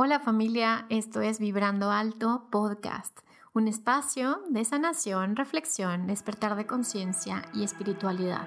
Hola 0.00 0.20
familia, 0.20 0.86
esto 0.90 1.22
es 1.22 1.40
Vibrando 1.40 1.90
Alto 1.90 2.46
Podcast, 2.52 3.18
un 3.52 3.66
espacio 3.66 4.40
de 4.48 4.64
sanación, 4.64 5.34
reflexión, 5.34 6.06
despertar 6.06 6.54
de 6.54 6.68
conciencia 6.68 7.42
y 7.52 7.64
espiritualidad. 7.64 8.46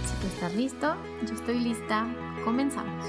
Estás 0.27 0.53
listo, 0.53 0.95
yo 1.27 1.33
estoy 1.33 1.59
lista, 1.59 2.07
comenzamos. 2.45 3.05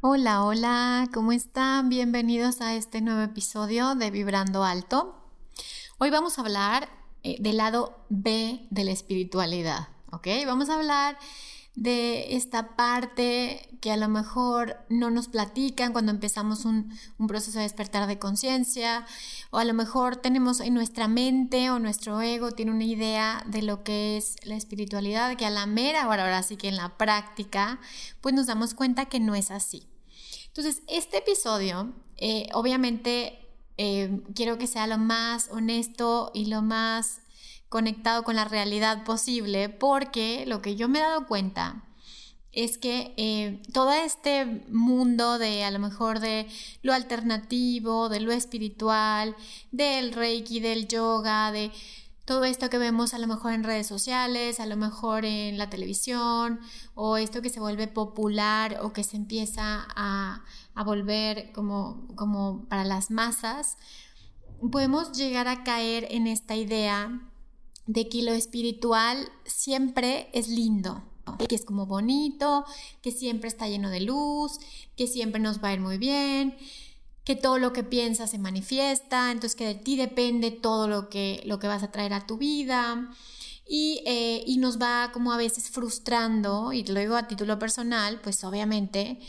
Hola, 0.00 0.44
hola, 0.44 1.08
¿cómo 1.14 1.30
están? 1.30 1.88
Bienvenidos 1.88 2.60
a 2.60 2.74
este 2.74 3.00
nuevo 3.00 3.20
episodio 3.20 3.94
de 3.94 4.10
Vibrando 4.10 4.64
Alto. 4.64 5.14
Hoy 5.98 6.10
vamos 6.10 6.38
a 6.38 6.42
hablar 6.42 6.88
eh, 7.22 7.36
del 7.38 7.58
lado 7.58 7.96
B 8.08 8.66
de 8.70 8.84
la 8.84 8.90
espiritualidad, 8.90 9.86
¿ok? 10.10 10.26
Vamos 10.46 10.68
a 10.68 10.74
hablar 10.74 11.16
de 11.74 12.36
esta 12.36 12.76
parte 12.76 13.78
que 13.80 13.90
a 13.90 13.96
lo 13.96 14.08
mejor 14.08 14.76
no 14.88 15.10
nos 15.10 15.28
platican 15.28 15.92
cuando 15.92 16.10
empezamos 16.10 16.64
un, 16.64 16.92
proceso 17.28 17.58
de 17.58 17.64
despertar 17.64 18.06
de 18.06 18.18
conciencia, 18.18 19.06
o 19.50 19.58
a 19.58 19.64
lo 19.64 19.72
mejor 19.72 20.16
tenemos 20.16 20.60
en 20.60 20.74
nuestra 20.74 21.08
mente 21.08 21.70
o 21.70 21.78
nuestro 21.78 22.20
ego 22.20 22.52
tiene 22.52 22.72
una 22.72 22.84
idea 22.84 23.42
de 23.46 23.62
lo 23.62 23.82
que 23.82 24.16
es 24.16 24.36
la 24.44 24.56
espiritualidad, 24.56 25.36
que 25.36 25.46
a 25.46 25.50
la 25.50 25.66
mera 25.66 26.08
hora, 26.08 26.24
ahora 26.24 26.42
sí 26.42 26.56
que 26.56 26.68
en 26.68 26.76
la 26.76 26.98
práctica, 26.98 27.80
pues 28.20 28.34
nos 28.34 28.46
damos 28.46 28.74
cuenta 28.74 29.06
que 29.06 29.20
no 29.20 29.34
es 29.34 29.50
así. 29.50 29.86
Entonces, 30.48 30.82
este 30.88 31.18
episodio, 31.18 31.94
eh, 32.16 32.48
obviamente, 32.52 33.38
eh, 33.78 34.20
quiero 34.34 34.58
que 34.58 34.66
sea 34.66 34.86
lo 34.86 34.98
más 34.98 35.48
honesto 35.50 36.32
y 36.34 36.46
lo 36.46 36.60
más 36.60 37.19
conectado 37.70 38.24
con 38.24 38.36
la 38.36 38.44
realidad 38.44 39.04
posible, 39.04 39.70
porque 39.70 40.44
lo 40.46 40.60
que 40.60 40.76
yo 40.76 40.88
me 40.88 40.98
he 40.98 41.02
dado 41.02 41.26
cuenta 41.26 41.84
es 42.52 42.78
que 42.78 43.14
eh, 43.16 43.62
todo 43.72 43.92
este 43.92 44.44
mundo 44.68 45.38
de 45.38 45.62
a 45.64 45.70
lo 45.70 45.78
mejor 45.78 46.18
de 46.18 46.48
lo 46.82 46.92
alternativo, 46.92 48.08
de 48.08 48.20
lo 48.20 48.32
espiritual, 48.32 49.36
del 49.70 50.12
reiki, 50.12 50.58
del 50.58 50.88
yoga, 50.88 51.52
de 51.52 51.70
todo 52.24 52.44
esto 52.44 52.70
que 52.70 52.78
vemos 52.78 53.14
a 53.14 53.18
lo 53.18 53.28
mejor 53.28 53.52
en 53.52 53.62
redes 53.62 53.86
sociales, 53.86 54.58
a 54.58 54.66
lo 54.66 54.76
mejor 54.76 55.24
en 55.24 55.56
la 55.56 55.70
televisión, 55.70 56.58
o 56.94 57.18
esto 57.18 57.40
que 57.40 57.50
se 57.50 57.60
vuelve 57.60 57.86
popular 57.86 58.78
o 58.82 58.92
que 58.92 59.04
se 59.04 59.16
empieza 59.16 59.86
a, 59.94 60.44
a 60.74 60.84
volver 60.84 61.52
como, 61.52 62.08
como 62.16 62.66
para 62.68 62.84
las 62.84 63.12
masas, 63.12 63.78
podemos 64.72 65.12
llegar 65.12 65.46
a 65.46 65.62
caer 65.62 66.08
en 66.10 66.26
esta 66.26 66.56
idea 66.56 67.29
de 67.90 68.08
que 68.08 68.22
lo 68.22 68.32
espiritual 68.32 69.28
siempre 69.44 70.30
es 70.32 70.46
lindo, 70.46 71.02
que 71.48 71.56
es 71.56 71.64
como 71.64 71.86
bonito, 71.86 72.64
que 73.02 73.10
siempre 73.10 73.48
está 73.48 73.68
lleno 73.68 73.90
de 73.90 73.98
luz, 73.98 74.60
que 74.96 75.08
siempre 75.08 75.40
nos 75.40 75.60
va 75.60 75.70
a 75.70 75.72
ir 75.72 75.80
muy 75.80 75.98
bien, 75.98 76.56
que 77.24 77.34
todo 77.34 77.58
lo 77.58 77.72
que 77.72 77.82
piensas 77.82 78.30
se 78.30 78.38
manifiesta, 78.38 79.32
entonces 79.32 79.56
que 79.56 79.66
de 79.66 79.74
ti 79.74 79.96
depende 79.96 80.52
todo 80.52 80.86
lo 80.86 81.08
que, 81.08 81.42
lo 81.46 81.58
que 81.58 81.66
vas 81.66 81.82
a 81.82 81.90
traer 81.90 82.12
a 82.12 82.28
tu 82.28 82.38
vida. 82.38 83.10
Eh, 83.72 84.42
y, 84.46 84.58
nos 84.58 84.80
va 84.80 85.10
como 85.12 85.32
a 85.32 85.36
veces 85.36 85.70
frustrando, 85.70 86.72
y 86.72 86.82
lo 86.82 86.98
digo 86.98 87.14
a 87.14 87.28
título 87.28 87.56
personal, 87.60 88.20
pues 88.20 88.42
obviamente 88.42 89.20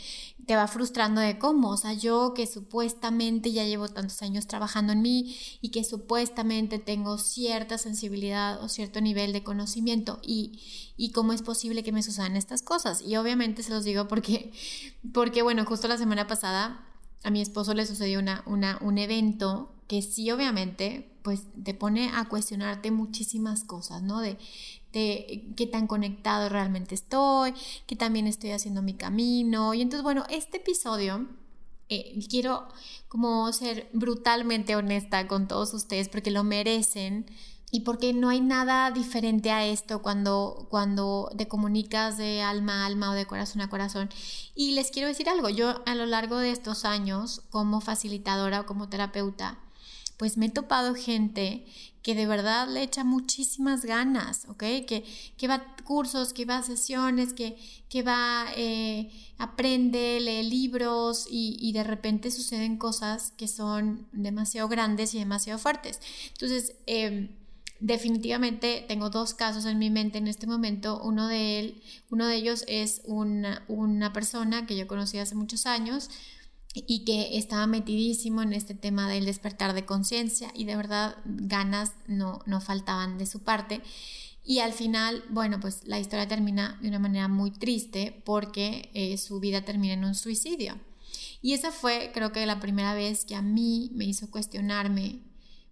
te 0.46 0.56
va 0.56 0.66
frustrando 0.66 1.20
de 1.20 1.38
cómo, 1.38 1.70
o 1.70 1.76
sea, 1.76 1.92
yo 1.92 2.34
que 2.34 2.48
supuestamente 2.48 3.52
ya 3.52 3.64
llevo 3.64 3.88
tantos 3.88 4.20
años 4.20 4.48
trabajando 4.48 4.94
en 4.94 5.00
mí 5.00 5.36
y 5.60 5.70
que 5.70 5.84
supuestamente 5.84 6.80
tengo 6.80 7.18
cierta 7.18 7.78
sensibilidad 7.78 8.60
o 8.64 8.68
cierto 8.68 9.00
nivel 9.00 9.32
de 9.32 9.44
conocimiento 9.44 10.18
y, 10.22 10.60
y 10.96 11.12
cómo 11.12 11.32
es 11.32 11.42
posible 11.42 11.84
que 11.84 11.92
me 11.92 12.02
sucedan 12.02 12.34
estas 12.34 12.62
cosas. 12.62 13.00
Y 13.00 13.14
obviamente 13.14 13.62
se 13.62 13.70
los 13.70 13.84
digo 13.84 14.08
porque, 14.08 14.52
porque 15.14 15.42
bueno, 15.42 15.64
justo 15.64 15.86
la 15.86 15.98
semana 15.98 16.26
pasada 16.26 16.84
a 17.22 17.30
mi 17.30 17.40
esposo 17.40 17.74
le 17.74 17.86
sucedió 17.86 18.18
una, 18.18 18.42
una, 18.46 18.78
un 18.80 18.98
evento 18.98 19.72
que 19.86 20.02
sí 20.02 20.32
obviamente 20.32 21.11
pues 21.22 21.42
te 21.62 21.74
pone 21.74 22.10
a 22.14 22.28
cuestionarte 22.28 22.90
muchísimas 22.90 23.64
cosas, 23.64 24.02
¿no? 24.02 24.20
De, 24.20 24.38
de 24.92 25.52
qué 25.56 25.66
tan 25.66 25.86
conectado 25.86 26.48
realmente 26.48 26.94
estoy, 26.94 27.54
que 27.86 27.96
también 27.96 28.26
estoy 28.26 28.50
haciendo 28.50 28.82
mi 28.82 28.94
camino. 28.94 29.74
Y 29.74 29.82
entonces, 29.82 30.02
bueno, 30.02 30.24
este 30.28 30.58
episodio 30.58 31.26
eh, 31.88 32.18
quiero 32.30 32.68
como 33.08 33.52
ser 33.52 33.88
brutalmente 33.92 34.76
honesta 34.76 35.28
con 35.28 35.46
todos 35.46 35.74
ustedes 35.74 36.08
porque 36.08 36.30
lo 36.30 36.42
merecen 36.42 37.26
y 37.70 37.80
porque 37.80 38.12
no 38.12 38.28
hay 38.28 38.40
nada 38.40 38.90
diferente 38.90 39.50
a 39.50 39.66
esto 39.66 40.02
cuando, 40.02 40.68
cuando 40.70 41.30
te 41.36 41.48
comunicas 41.48 42.18
de 42.18 42.42
alma 42.42 42.82
a 42.82 42.86
alma 42.86 43.10
o 43.10 43.14
de 43.14 43.26
corazón 43.26 43.62
a 43.62 43.68
corazón. 43.68 44.10
Y 44.54 44.72
les 44.72 44.90
quiero 44.90 45.08
decir 45.08 45.28
algo, 45.28 45.48
yo 45.48 45.82
a 45.86 45.94
lo 45.94 46.06
largo 46.06 46.38
de 46.38 46.50
estos 46.50 46.84
años 46.84 47.42
como 47.50 47.80
facilitadora 47.80 48.60
o 48.60 48.66
como 48.66 48.88
terapeuta, 48.88 49.58
pues 50.16 50.36
me 50.36 50.46
he 50.46 50.50
topado 50.50 50.94
gente 50.94 51.64
que 52.02 52.14
de 52.14 52.26
verdad 52.26 52.68
le 52.68 52.82
echa 52.82 53.04
muchísimas 53.04 53.84
ganas, 53.84 54.46
¿ok? 54.48 54.58
Que, 54.86 55.04
que 55.36 55.48
va 55.48 55.54
a 55.54 55.76
cursos, 55.84 56.32
que 56.32 56.44
va 56.44 56.58
a 56.58 56.62
sesiones, 56.62 57.32
que, 57.32 57.56
que 57.88 58.02
va, 58.02 58.46
eh, 58.56 59.10
aprende, 59.38 60.18
lee 60.20 60.42
libros 60.42 61.26
y, 61.30 61.72
de 61.72 61.84
repente 61.84 62.30
suceden 62.30 62.76
cosas 62.76 63.32
que 63.36 63.46
son 63.48 64.06
demasiado 64.12 64.68
grandes 64.68 65.14
y 65.14 65.18
demasiado 65.18 65.58
fuertes. 65.58 66.00
Entonces, 66.32 66.74
em, 66.86 67.28
definitivamente 67.80 68.84
tengo 68.86 69.10
dos 69.10 69.34
casos 69.34 69.64
en 69.64 69.78
mi 69.78 69.90
mente 69.90 70.18
en 70.18 70.28
este 70.28 70.46
momento. 70.46 71.00
Uno 71.02 71.28
de, 71.28 71.60
él, 71.60 71.82
uno 72.10 72.26
de 72.26 72.36
ellos 72.36 72.64
es 72.68 73.02
una, 73.04 73.64
una 73.68 74.12
persona 74.12 74.66
que 74.66 74.76
yo 74.76 74.86
conocí 74.86 75.18
hace 75.18 75.34
muchos 75.34 75.66
años, 75.66 76.10
y 76.74 77.04
que 77.04 77.36
estaba 77.36 77.66
metidísimo 77.66 78.42
en 78.42 78.52
este 78.52 78.74
tema 78.74 79.08
del 79.08 79.26
despertar 79.26 79.74
de 79.74 79.84
conciencia 79.84 80.50
y 80.54 80.64
de 80.64 80.76
verdad 80.76 81.16
ganas 81.24 81.92
no, 82.06 82.40
no 82.46 82.60
faltaban 82.60 83.18
de 83.18 83.26
su 83.26 83.40
parte. 83.40 83.82
Y 84.44 84.58
al 84.58 84.72
final, 84.72 85.22
bueno, 85.30 85.60
pues 85.60 85.82
la 85.86 86.00
historia 86.00 86.26
termina 86.26 86.78
de 86.82 86.88
una 86.88 86.98
manera 86.98 87.28
muy 87.28 87.50
triste 87.52 88.22
porque 88.24 88.90
eh, 88.94 89.16
su 89.18 89.38
vida 89.38 89.64
termina 89.64 89.94
en 89.94 90.04
un 90.04 90.14
suicidio. 90.14 90.80
Y 91.42 91.52
esa 91.52 91.70
fue, 91.70 92.10
creo 92.14 92.32
que 92.32 92.46
la 92.46 92.60
primera 92.60 92.94
vez 92.94 93.24
que 93.24 93.36
a 93.36 93.42
mí 93.42 93.90
me 93.94 94.04
hizo 94.04 94.30
cuestionarme 94.30 95.20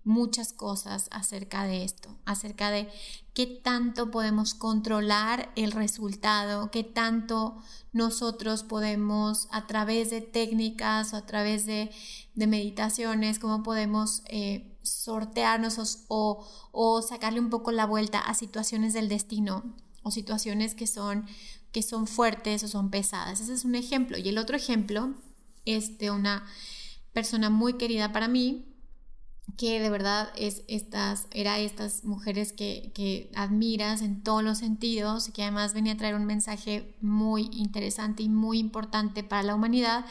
muchas 0.04 0.52
cosas 0.52 1.08
acerca 1.10 1.64
de 1.64 1.84
esto, 1.84 2.16
acerca 2.24 2.70
de 2.70 2.88
qué 3.34 3.46
tanto 3.46 4.10
podemos 4.10 4.54
controlar 4.54 5.52
el 5.56 5.72
resultado, 5.72 6.70
qué 6.70 6.84
tanto 6.84 7.58
nosotros 7.92 8.62
podemos 8.62 9.48
a 9.50 9.66
través 9.66 10.10
de 10.10 10.20
técnicas 10.22 11.12
o 11.12 11.16
a 11.16 11.26
través 11.26 11.66
de, 11.66 11.90
meditaciones, 12.34 13.38
cómo 13.38 13.62
podemos 13.62 14.22
eh, 14.26 14.78
sortearnos 14.82 16.06
o, 16.08 16.46
o, 16.72 17.02
sacarle 17.02 17.38
un 17.38 17.50
poco 17.50 17.70
la 17.70 17.84
vuelta 17.84 18.18
a 18.20 18.34
situaciones 18.34 18.94
del 18.94 19.10
destino 19.10 19.74
o 20.02 20.10
situaciones 20.10 20.74
que 20.74 20.86
son, 20.86 21.26
que 21.70 21.82
son 21.82 22.06
fuertes 22.06 22.64
o 22.64 22.68
son 22.68 22.90
pesadas. 22.90 23.40
Ese 23.40 23.52
es 23.52 23.66
un 23.66 23.74
ejemplo. 23.74 24.16
Y 24.16 24.30
el 24.30 24.38
otro 24.38 24.56
ejemplo 24.56 25.14
es 25.66 25.98
de 25.98 26.10
una 26.10 26.46
persona 27.12 27.50
muy 27.50 27.74
querida 27.74 28.12
para 28.12 28.28
mí, 28.28 28.69
que 29.56 29.80
de 29.80 29.90
verdad 29.90 30.30
es 30.36 30.62
estas, 30.68 31.26
era 31.32 31.58
estas 31.58 32.04
mujeres 32.04 32.52
que, 32.52 32.92
que, 32.94 33.30
admiras 33.34 34.02
en 34.02 34.22
todos 34.22 34.42
los 34.42 34.58
sentidos 34.58 35.28
y 35.28 35.32
que 35.32 35.42
además 35.42 35.74
venía 35.74 35.94
a 35.94 35.96
traer 35.96 36.14
un 36.14 36.26
mensaje 36.26 36.94
muy 37.00 37.48
interesante 37.52 38.22
y 38.22 38.28
muy 38.28 38.58
importante 38.58 39.22
para 39.22 39.42
la 39.42 39.54
humanidad 39.54 40.04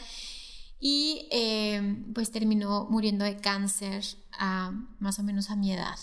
y 0.80 1.28
eh, 1.30 2.04
pues 2.14 2.30
terminó 2.30 2.86
muriendo 2.90 3.24
de 3.24 3.36
cáncer 3.36 4.04
a 4.32 4.72
más 4.98 5.18
o 5.18 5.22
menos 5.22 5.50
a 5.50 5.56
mi 5.56 5.72
edad. 5.72 5.98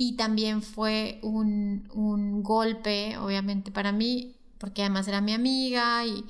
y 0.00 0.16
también 0.16 0.62
fue 0.62 1.18
un, 1.22 1.88
un 1.92 2.44
golpe, 2.44 3.18
obviamente, 3.18 3.72
para 3.72 3.90
mí, 3.90 4.36
porque 4.58 4.82
además 4.82 5.08
era 5.08 5.20
mi 5.20 5.32
amiga 5.32 6.06
y, 6.06 6.24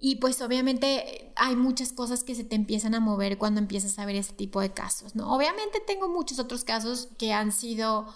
y 0.00 0.16
pues 0.16 0.40
obviamente 0.42 1.32
hay 1.36 1.56
muchas 1.56 1.92
cosas 1.92 2.24
que 2.24 2.34
se 2.34 2.44
te 2.44 2.56
empiezan 2.56 2.94
a 2.94 3.00
mover 3.00 3.38
cuando 3.38 3.60
empiezas 3.60 3.98
a 3.98 4.06
ver 4.06 4.16
ese 4.16 4.32
tipo 4.32 4.60
de 4.60 4.72
casos, 4.72 5.14
¿no? 5.14 5.34
Obviamente 5.34 5.80
tengo 5.86 6.08
muchos 6.08 6.38
otros 6.38 6.64
casos 6.64 7.08
que 7.18 7.32
han 7.32 7.52
sido 7.52 8.06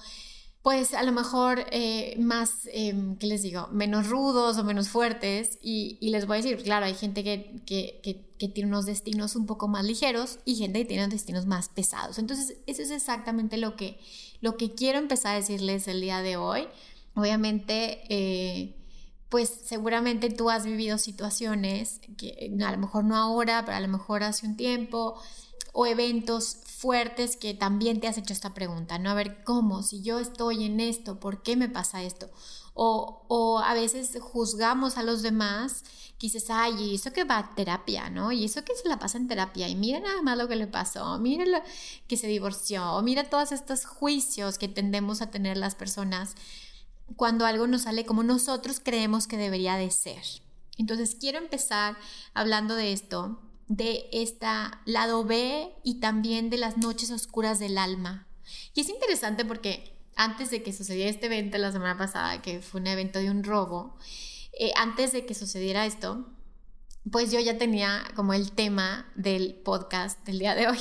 pues 0.63 0.95
a 0.95 1.03
lo 1.03 1.11
mejor 1.11 1.67
eh, 1.73 2.15
más, 2.21 2.69
eh, 2.73 2.95
¿qué 3.19 3.27
les 3.27 3.43
digo? 3.43 3.69
Menos 3.73 4.09
rudos 4.09 4.59
o 4.59 4.65
menos 4.65 4.89
fuertes. 4.89 5.59
Y, 5.61 5.99
les 6.01 6.27
voy 6.27 6.39
a 6.39 6.43
decir, 6.43 6.63
claro, 6.63 6.87
hay 6.87 6.95
gente 6.95 7.25
que, 7.25 7.61
que, 7.67 8.01
que, 8.39 8.49
tiene 8.49 8.69
unos 8.69 8.87
destinos 8.87 9.35
un 9.37 9.47
poco 9.47 9.67
más 9.69 9.85
ligeros 9.85 10.39
y 10.45 10.57
gente 10.57 10.81
que 10.81 10.85
tiene 10.85 11.07
destinos 11.09 11.47
más 11.47 11.69
pesados. 11.69 12.19
Entonces, 12.19 12.59
eso 12.67 12.83
es 12.83 12.91
exactamente 12.93 13.57
lo 13.57 13.77
que, 13.77 13.99
lo 14.41 14.57
que 14.57 14.75
quiero 14.75 14.99
empezar 14.99 15.35
a 15.35 15.37
decirles 15.39 15.89
el 15.89 16.01
día 16.01 16.23
de 16.23 16.37
hoy. 16.37 16.69
Obviamente, 17.15 18.05
eh, 18.09 18.77
pues 19.33 19.49
seguramente 19.65 20.29
tú 20.29 20.51
has 20.51 20.67
vivido 20.67 20.99
situaciones 20.99 22.03
que 22.19 22.55
a 22.63 22.71
lo 22.71 22.77
mejor 22.77 23.05
no 23.05 23.17
ahora, 23.17 23.65
pero 23.65 23.79
a 23.79 23.81
lo 23.81 23.89
mejor 23.89 24.23
hace 24.23 24.47
un 24.47 24.59
tiempo, 24.59 25.19
o 25.73 25.87
eventos 25.87 26.59
fuertes 26.67 27.39
que 27.39 27.55
también 27.55 27.99
te 27.99 28.09
has 28.09 28.19
hecho 28.19 28.35
esta 28.35 28.53
pregunta, 28.53 28.99
¿no? 28.99 29.09
A 29.09 29.15
ver, 29.15 29.43
¿cómo? 29.43 29.83
Si 29.83 30.03
yo 30.03 30.19
estoy 30.19 30.65
en 30.65 30.81
esto, 30.81 31.19
¿por 31.19 31.43
qué 31.43 31.57
me 31.57 31.71
pasa 31.71 32.03
esto? 32.03 32.29
O, 32.75 33.25
o 33.29 33.61
a 33.61 33.73
veces 33.73 34.19
juzgamos 34.21 34.99
a 34.99 35.03
los 35.03 35.23
demás, 35.23 35.83
que 36.19 36.27
dices, 36.27 36.51
ay, 36.51 36.75
y 36.79 36.95
eso 36.97 37.15
que 37.15 37.25
va 37.25 37.39
a 37.39 37.55
terapia, 37.55 38.11
¿no? 38.11 38.33
Y 38.33 38.45
eso 38.45 38.63
que 38.67 38.75
se 38.75 38.87
la 38.87 38.99
pasa 38.99 39.17
en 39.17 39.29
terapia, 39.29 39.67
y 39.67 39.77
mira 39.77 39.99
nada 40.01 40.21
más 40.21 40.37
lo 40.37 40.47
que 40.47 40.57
le 40.57 40.67
pasó, 40.67 41.19
mira 41.19 41.47
lo 41.47 41.63
que 42.07 42.19
se 42.19 42.27
divorció, 42.27 42.85
o 42.93 43.01
mira 43.01 43.31
todos 43.31 43.51
estos 43.51 43.87
juicios 43.87 44.59
que 44.59 44.69
tendemos 44.69 45.23
a 45.23 45.31
tener 45.31 45.57
las 45.57 45.75
personas 45.75 46.35
cuando 47.17 47.47
algo 47.47 47.67
nos 47.67 47.83
sale 47.83 48.05
como 48.05 48.23
nosotros 48.23 48.81
creemos 48.83 49.27
que 49.27 49.37
debería 49.37 49.77
de 49.77 49.91
ser. 49.91 50.23
Entonces 50.79 51.17
quiero 51.19 51.39
empezar 51.39 51.97
hablando 52.35 52.75
de 52.75 52.93
esto 52.93 53.41
de 53.69 54.09
esta 54.13 54.83
lado 54.85 55.25
B 55.25 55.73
y 55.83 56.01
también 56.01 56.51
de 56.51 56.59
las 56.59 56.77
noches 56.77 57.11
oscuras 57.11 57.59
del 57.59 57.79
alma. 57.79 58.27
Y 58.75 58.83
es 58.83 58.89
interesante 58.89 59.45
porque 59.45 59.99
antes 60.15 60.51
de 60.51 60.63
que 60.63 60.73
sucediera 60.73 61.11
este 61.11 61.27
evento 61.27 61.57
la 61.57 61.73
semana 61.73 61.97
pasada, 61.97 62.43
que 62.43 62.61
fue 62.61 62.81
un 62.81 62.87
evento 62.87 63.19
de 63.19 63.31
un 63.31 63.45
robo, 63.45 63.97
eh, 64.59 64.73
antes 64.77 65.13
de 65.13 65.25
que 65.25 65.35
sucediera 65.35 65.87
esto, 65.87 66.27
pues 67.11 67.33
yo 67.33 67.41
ya 67.41 67.57
tenía 67.57 68.05
como 68.15 68.35
el 68.35 68.53
tema 68.53 69.11
del 69.15 69.55
podcast 69.55 70.25
del 70.27 70.39
día 70.39 70.55
de 70.55 70.69
hoy. 70.69 70.79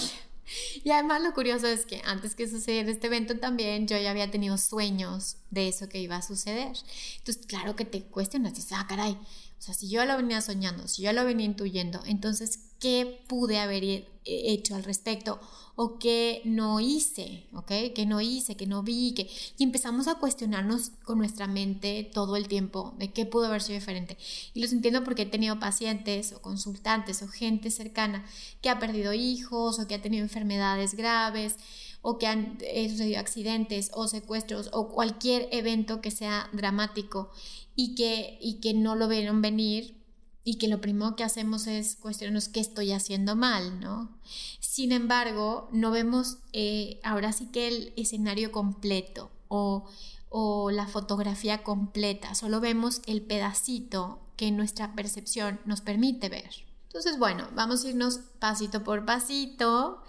Y 0.83 0.91
además 0.91 1.21
lo 1.21 1.33
curioso 1.33 1.67
es 1.67 1.85
que 1.85 2.01
antes 2.05 2.35
que 2.35 2.47
sucediera 2.47 2.89
este 2.89 3.07
evento 3.07 3.37
también 3.37 3.87
yo 3.87 3.97
ya 3.97 4.11
había 4.11 4.31
tenido 4.31 4.57
sueños 4.57 5.37
de 5.49 5.67
eso 5.67 5.89
que 5.89 5.99
iba 5.99 6.15
a 6.15 6.21
suceder. 6.21 6.75
Entonces, 7.17 7.45
claro 7.45 7.75
que 7.75 7.85
te 7.85 8.03
cuestionas, 8.03 8.55
dices, 8.55 8.71
ah, 8.73 8.85
caray, 8.87 9.13
o 9.13 9.61
sea, 9.61 9.73
si 9.73 9.89
yo 9.89 10.03
lo 10.05 10.17
venía 10.17 10.41
soñando, 10.41 10.87
si 10.87 11.03
yo 11.03 11.13
lo 11.13 11.23
venía 11.23 11.45
intuyendo, 11.45 12.01
entonces, 12.05 12.70
¿qué 12.81 13.23
pude 13.27 13.59
haber 13.59 14.05
hecho 14.25 14.75
al 14.75 14.83
respecto? 14.83 15.39
¿O 15.75 15.99
qué 15.99 16.41
no 16.43 16.79
hice? 16.81 17.45
¿Ok? 17.53 17.71
¿Qué 17.95 18.05
no 18.05 18.19
hice? 18.19 18.57
¿Qué 18.57 18.67
no 18.67 18.83
vi? 18.83 19.13
¿Qué? 19.13 19.29
Y 19.57 19.63
empezamos 19.63 20.07
a 20.07 20.15
cuestionarnos 20.15 20.91
con 21.03 21.17
nuestra 21.17 21.47
mente 21.47 22.09
todo 22.11 22.35
el 22.35 22.47
tiempo 22.47 22.93
de 22.97 23.13
qué 23.13 23.25
pudo 23.25 23.45
haber 23.45 23.61
sido 23.61 23.79
diferente. 23.79 24.17
Y 24.53 24.61
los 24.61 24.73
entiendo 24.73 25.03
porque 25.03 25.21
he 25.21 25.27
tenido 25.27 25.59
pacientes 25.59 26.33
o 26.33 26.41
consultantes 26.41 27.21
o 27.21 27.27
gente 27.27 27.71
cercana 27.71 28.25
que 28.61 28.69
ha 28.69 28.79
perdido 28.79 29.13
hijos 29.13 29.79
o 29.79 29.87
que 29.87 29.95
ha 29.95 30.01
tenido 30.01 30.23
enfermedades 30.23 30.95
graves 30.95 31.55
o 32.01 32.17
que 32.17 32.27
han 32.27 32.57
eh, 32.61 32.89
sucedido 32.89 33.19
accidentes 33.19 33.91
o 33.93 34.07
secuestros 34.07 34.69
o 34.73 34.89
cualquier 34.89 35.47
evento 35.51 36.01
que 36.01 36.11
sea 36.11 36.49
dramático 36.51 37.29
y 37.75 37.95
que, 37.95 38.37
y 38.41 38.55
que 38.55 38.73
no 38.73 38.95
lo 38.95 39.07
vieron 39.07 39.41
venir 39.41 40.00
y 40.43 40.57
que 40.57 40.67
lo 40.67 40.81
primero 40.81 41.15
que 41.15 41.23
hacemos 41.23 41.67
es 41.67 41.95
cuestionarnos 41.95 42.49
qué 42.49 42.59
estoy 42.59 42.91
haciendo 42.91 43.35
mal, 43.35 43.79
¿no? 43.79 44.17
Sin 44.59 44.91
embargo, 44.91 45.69
no 45.71 45.91
vemos 45.91 46.37
eh, 46.53 46.99
ahora 47.03 47.31
sí 47.31 47.47
que 47.51 47.67
el 47.67 47.93
escenario 47.95 48.51
completo 48.51 49.31
o, 49.47 49.85
o 50.29 50.71
la 50.71 50.87
fotografía 50.87 51.63
completa, 51.63 52.33
solo 52.35 52.59
vemos 52.59 53.01
el 53.05 53.21
pedacito 53.21 54.19
que 54.35 54.51
nuestra 54.51 54.95
percepción 54.95 55.59
nos 55.65 55.81
permite 55.81 56.29
ver. 56.29 56.49
Entonces, 56.87 57.19
bueno, 57.19 57.47
vamos 57.53 57.85
a 57.85 57.89
irnos 57.89 58.19
pasito 58.39 58.83
por 58.83 59.05
pasito 59.05 60.01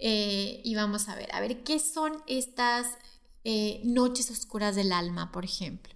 eh, 0.00 0.60
y 0.64 0.74
vamos 0.74 1.08
a 1.08 1.14
ver, 1.14 1.32
a 1.34 1.40
ver 1.40 1.62
qué 1.62 1.78
son 1.78 2.12
estas 2.26 2.98
eh, 3.44 3.80
noches 3.84 4.30
oscuras 4.30 4.74
del 4.74 4.92
alma, 4.92 5.30
por 5.30 5.44
ejemplo. 5.44 5.94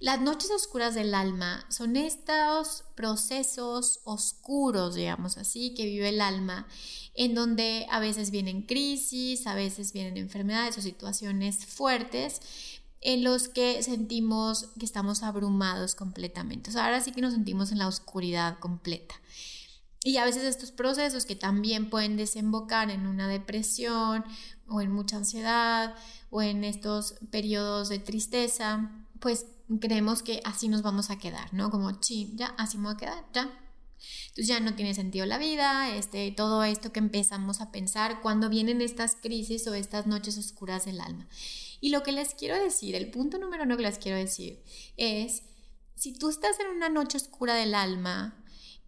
Las 0.00 0.18
noches 0.18 0.50
oscuras 0.50 0.94
del 0.94 1.14
alma 1.14 1.66
son 1.68 1.94
estos 1.94 2.84
procesos 2.94 4.00
oscuros, 4.04 4.94
digamos 4.94 5.36
así, 5.36 5.74
que 5.74 5.84
vive 5.84 6.08
el 6.08 6.22
alma, 6.22 6.66
en 7.14 7.34
donde 7.34 7.86
a 7.90 8.00
veces 8.00 8.30
vienen 8.30 8.62
crisis, 8.62 9.46
a 9.46 9.54
veces 9.54 9.92
vienen 9.92 10.16
enfermedades 10.16 10.78
o 10.78 10.80
situaciones 10.80 11.66
fuertes 11.66 12.40
en 13.02 13.24
los 13.24 13.50
que 13.50 13.82
sentimos 13.82 14.70
que 14.78 14.86
estamos 14.86 15.22
abrumados 15.22 15.94
completamente. 15.94 16.70
ahora 16.78 17.02
sí 17.02 17.12
que 17.12 17.20
nos 17.20 17.34
sentimos 17.34 17.70
en 17.70 17.78
la 17.78 17.86
oscuridad 17.86 18.58
completa. 18.58 19.14
Y 20.02 20.16
a 20.16 20.24
veces 20.24 20.44
estos 20.44 20.72
procesos 20.72 21.26
que 21.26 21.36
también 21.36 21.90
pueden 21.90 22.16
desembocar 22.16 22.90
en 22.90 23.06
una 23.06 23.28
depresión 23.28 24.24
o 24.66 24.80
en 24.80 24.90
mucha 24.92 25.18
ansiedad 25.18 25.94
o 26.30 26.40
en 26.40 26.64
estos 26.64 27.16
periodos 27.30 27.90
de 27.90 27.98
tristeza, 27.98 28.90
pues 29.20 29.46
creemos 29.80 30.22
que 30.22 30.40
así 30.44 30.68
nos 30.68 30.82
vamos 30.82 31.10
a 31.10 31.18
quedar, 31.18 31.52
¿no? 31.54 31.70
Como, 31.70 32.02
sí, 32.02 32.32
ya, 32.34 32.46
así 32.58 32.76
me 32.78 32.84
voy 32.84 32.94
a 32.94 32.96
quedar, 32.96 33.24
ya. 33.32 33.42
Entonces 34.28 34.46
ya 34.46 34.60
no 34.60 34.74
tiene 34.74 34.94
sentido 34.94 35.26
la 35.26 35.38
vida, 35.38 35.94
este, 35.94 36.30
todo 36.32 36.64
esto 36.64 36.90
que 36.90 37.00
empezamos 37.00 37.60
a 37.60 37.70
pensar 37.70 38.22
cuando 38.22 38.48
vienen 38.48 38.80
estas 38.80 39.14
crisis 39.14 39.66
o 39.66 39.74
estas 39.74 40.06
noches 40.06 40.38
oscuras 40.38 40.86
del 40.86 41.00
alma. 41.00 41.28
Y 41.80 41.90
lo 41.90 42.02
que 42.02 42.12
les 42.12 42.34
quiero 42.34 42.62
decir, 42.62 42.94
el 42.94 43.10
punto 43.10 43.38
número 43.38 43.64
uno 43.64 43.76
que 43.76 43.82
les 43.82 43.98
quiero 43.98 44.16
decir 44.16 44.62
es, 44.96 45.42
si 45.96 46.14
tú 46.14 46.30
estás 46.30 46.58
en 46.60 46.68
una 46.68 46.88
noche 46.88 47.18
oscura 47.18 47.54
del 47.54 47.74
alma 47.74 48.42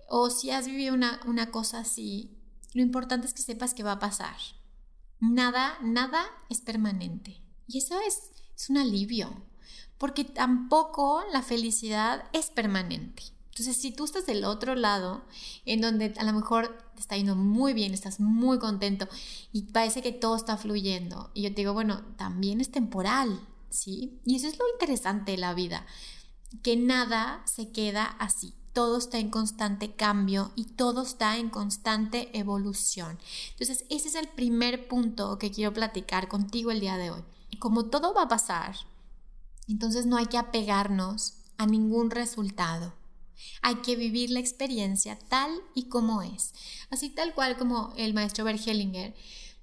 o 0.09 0.31
si 0.31 0.51
has 0.51 0.67
vivido 0.67 0.95
una, 0.95 1.21
una 1.27 1.51
cosa 1.51 1.81
así, 1.81 2.39
lo 2.73 2.83
importante 2.83 3.27
es 3.27 3.35
que 3.35 3.43
sepas 3.43 3.75
que 3.75 3.83
va 3.83 3.93
a 3.93 3.99
pasar. 3.99 4.37
Nada, 5.21 5.79
nada 5.83 6.25
es 6.49 6.61
permanente. 6.63 7.43
Y 7.67 7.79
eso 7.79 8.01
es, 8.01 8.31
es 8.57 8.71
un 8.71 8.79
alivio 8.79 9.52
porque 10.03 10.25
tampoco 10.25 11.23
la 11.33 11.43
felicidad 11.43 12.25
es 12.33 12.51
permanente. 12.51 13.23
Entonces, 13.51 13.77
si 13.77 13.93
tú 13.93 14.05
estás 14.05 14.27
del 14.27 14.45
otro 14.45 14.75
lado, 14.75 15.23
en 15.65 15.81
donde 15.81 16.13
a 16.19 16.25
lo 16.25 16.33
mejor 16.33 16.77
te 16.97 17.03
está 17.03 17.17
yendo 17.17 17.37
muy 17.37 17.73
bien, 17.73 17.95
estás 17.95 18.19
muy 18.19 18.59
contento 18.59 19.07
y 19.53 19.63
parece 19.71 20.03
que 20.03 20.11
todo 20.11 20.35
está 20.35 20.57
fluyendo, 20.57 21.31
y 21.35 21.43
yo 21.43 21.51
te 21.51 21.61
digo, 21.61 21.73
bueno, 21.73 22.03
también 22.17 22.61
es 22.61 22.73
temporal, 22.73 23.47
¿sí? 23.71 24.19
Y 24.25 24.35
eso 24.35 24.49
es 24.49 24.59
lo 24.59 24.65
interesante 24.73 25.31
de 25.31 25.39
la 25.39 25.55
vida, 25.55 25.87
que 26.65 26.77
nada 26.77 27.41
se 27.45 27.71
queda 27.71 28.05
así. 28.19 28.55
Todo 28.73 28.99
está 28.99 29.19
en 29.19 29.31
constante 29.31 29.95
cambio 29.95 30.51
y 30.57 30.65
todo 30.65 31.03
está 31.03 31.37
en 31.37 31.49
constante 31.49 32.37
evolución. 32.37 33.21
Entonces, 33.53 33.85
ese 33.89 34.09
es 34.09 34.17
el 34.17 34.27
primer 34.27 34.89
punto 34.89 35.39
que 35.39 35.53
quiero 35.53 35.73
platicar 35.73 36.27
contigo 36.27 36.73
el 36.73 36.81
día 36.81 36.97
de 36.97 37.13
hoy. 37.13 37.23
Como 37.61 37.85
todo 37.85 38.13
va 38.13 38.23
a 38.23 38.29
pasar, 38.29 38.75
entonces 39.69 40.07
no 40.07 40.17
hay 40.17 40.27
que 40.27 40.39
apegarnos 40.39 41.35
a 41.59 41.67
ningún 41.67 42.11
resultado. 42.11 42.95
Hay 43.61 43.77
que 43.77 43.97
vivir 43.97 44.31
la 44.31 44.41
experiencia 44.41 45.19
tal 45.29 45.51
y 45.75 45.85
como 45.85 46.23
es. 46.23 46.55
Así 46.91 47.11
tal 47.11 47.35
cual 47.35 47.57
como 47.57 47.93
el 47.97 48.15
maestro 48.15 48.45
Bergelinger 48.45 49.15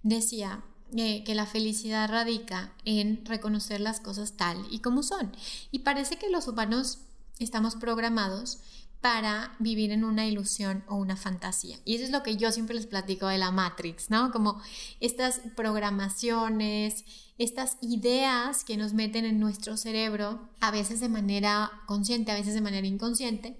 decía 0.03 0.63
eh, 0.95 1.23
que 1.23 1.35
la 1.35 1.45
felicidad 1.45 2.09
radica 2.09 2.73
en 2.83 3.25
reconocer 3.25 3.79
las 3.79 3.99
cosas 3.99 4.37
tal 4.37 4.65
y 4.71 4.79
como 4.79 5.03
son. 5.03 5.31
Y 5.71 5.79
parece 5.79 6.17
que 6.17 6.29
los 6.29 6.47
humanos 6.47 6.99
estamos 7.39 7.75
programados 7.75 8.59
para 9.01 9.55
vivir 9.59 9.91
en 9.91 10.03
una 10.03 10.27
ilusión 10.27 10.83
o 10.87 10.95
una 10.95 11.15
fantasía. 11.15 11.77
Y 11.85 11.95
eso 11.95 12.03
es 12.03 12.11
lo 12.11 12.21
que 12.21 12.35
yo 12.35 12.51
siempre 12.51 12.75
les 12.75 12.85
platico 12.85 13.27
de 13.27 13.37
la 13.37 13.51
Matrix, 13.51 14.09
¿no? 14.09 14.31
Como 14.31 14.61
estas 14.99 15.41
programaciones, 15.55 17.05
estas 17.37 17.77
ideas 17.81 18.65
que 18.65 18.75
nos 18.75 18.93
meten 18.93 19.23
en 19.23 19.39
nuestro 19.39 19.77
cerebro, 19.77 20.49
a 20.59 20.71
veces 20.71 20.99
de 20.99 21.07
manera 21.07 21.71
consciente, 21.85 22.31
a 22.31 22.35
veces 22.35 22.53
de 22.53 22.61
manera 22.61 22.87
inconsciente, 22.87 23.57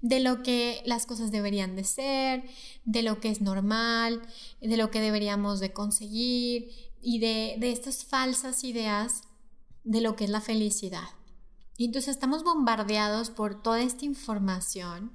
de 0.00 0.18
lo 0.18 0.42
que 0.42 0.82
las 0.84 1.06
cosas 1.06 1.30
deberían 1.30 1.76
de 1.76 1.84
ser, 1.84 2.44
de 2.84 3.02
lo 3.02 3.20
que 3.20 3.30
es 3.30 3.40
normal, 3.40 4.20
de 4.60 4.76
lo 4.76 4.90
que 4.90 5.00
deberíamos 5.00 5.60
de 5.60 5.72
conseguir 5.72 6.70
y 7.00 7.20
de, 7.20 7.54
de 7.58 7.70
estas 7.70 8.04
falsas 8.04 8.64
ideas 8.64 9.22
de 9.84 10.00
lo 10.00 10.16
que 10.16 10.24
es 10.24 10.30
la 10.30 10.40
felicidad. 10.40 11.08
Y 11.82 11.86
entonces 11.86 12.14
estamos 12.14 12.44
bombardeados 12.44 13.30
por 13.30 13.60
toda 13.60 13.82
esta 13.82 14.04
información 14.04 15.10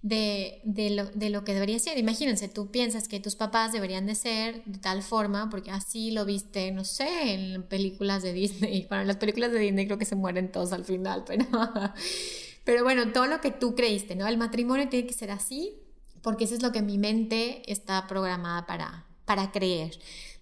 de, 0.00 0.62
de, 0.64 0.88
lo, 1.28 1.44
que 1.44 1.52
debería 1.52 1.78
ser. 1.78 1.98
Imagínense, 1.98 2.48
tú 2.48 2.70
piensas 2.70 3.06
que 3.06 3.20
tus 3.20 3.36
papás 3.36 3.72
deberían 3.72 4.06
de 4.06 4.14
ser 4.14 4.64
de 4.64 4.78
tal 4.78 5.02
forma, 5.02 5.50
porque 5.50 5.70
así 5.70 6.12
lo 6.12 6.24
viste, 6.24 6.72
no 6.72 6.84
sé, 6.84 7.34
en 7.34 7.64
películas 7.64 8.22
de 8.22 8.32
Disney. 8.32 8.84
Para 8.88 9.04
las 9.04 9.16
películas 9.16 9.52
de 9.52 9.58
Disney 9.58 9.84
creo 9.84 9.98
que 9.98 10.06
se 10.06 10.16
mueren 10.16 10.50
todos 10.50 10.72
al 10.72 10.86
final, 10.86 11.22
pero, 11.26 11.44
pero 12.64 12.82
bueno, 12.82 13.12
todo 13.12 13.26
lo 13.26 13.42
que 13.42 13.50
tú 13.50 13.74
creíste, 13.74 14.16
¿no? 14.16 14.26
El 14.26 14.38
matrimonio 14.38 14.88
tiene 14.88 15.06
que 15.06 15.12
ser 15.12 15.30
así, 15.30 15.74
porque 16.22 16.44
eso 16.44 16.54
es 16.54 16.62
lo 16.62 16.72
que 16.72 16.80
mi 16.80 16.96
mente 16.96 17.70
está 17.70 18.06
programada 18.06 18.64
para, 18.64 19.04
para 19.26 19.52
creer. 19.52 19.98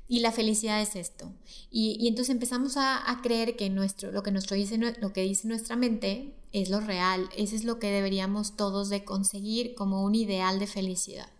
Y 0.06 0.20
la 0.20 0.32
felicidad 0.32 0.82
es 0.82 0.96
esto. 0.96 1.32
Y, 1.70 2.06
entonces 2.08 2.34
empezamos 2.34 2.76
a, 2.76 3.02
creer 3.23 3.56
que 3.56 3.70
nuestro, 3.70 4.12
lo, 4.12 4.23
que 4.23 4.30
nuestro 4.30 4.56
dice, 4.56 4.76
lo 4.76 5.12
que 5.12 5.23
dice 5.23 5.49
nuestra 5.49 5.76
mente 5.76 6.37
es 6.52 6.68
lo 6.68 6.80
real. 6.80 7.28
Eso 7.37 7.56
es 7.56 7.64
lo 7.64 7.78
que 7.78 7.90
deberíamos 7.90 8.56
todos 8.56 8.90
de 8.90 9.04
conseguir 9.04 9.75
como 9.75 10.04
un 10.04 10.14
ideal 10.14 10.58
de 10.58 10.66
felicidad. 10.66 11.30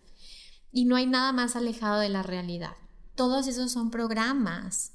Y 0.71 0.85
no 0.85 0.95
hay 0.95 1.05
nada 1.05 1.31
más 1.31 1.55
alejado 1.55 1.99
de 1.99 2.09
la 2.09 2.23
realidad. 2.23 2.75
Todos 3.15 3.47
esos 3.47 3.71
son 3.71 3.91
programas 3.91 4.94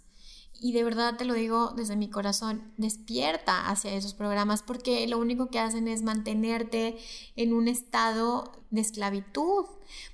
y 0.59 0.73
de 0.73 0.85
verdad 0.85 1.17
te 1.17 1.25
lo 1.25 1.35
digo 1.35 1.73
desde 1.77 1.97
mi 1.97 2.11
corazón, 2.11 2.73
despierta 2.77 3.69
hacia 3.69 3.95
esos 3.95 4.15
programas 4.15 4.63
porque 4.63 5.07
lo 5.07 5.19
único 5.19 5.49
que 5.51 5.59
hacen 5.59 5.89
es 5.89 6.03
mantenerte 6.03 6.99
en 7.37 7.53
un 7.53 7.69
estado 7.69 8.53
de 8.71 8.81
esclavitud, 8.81 9.65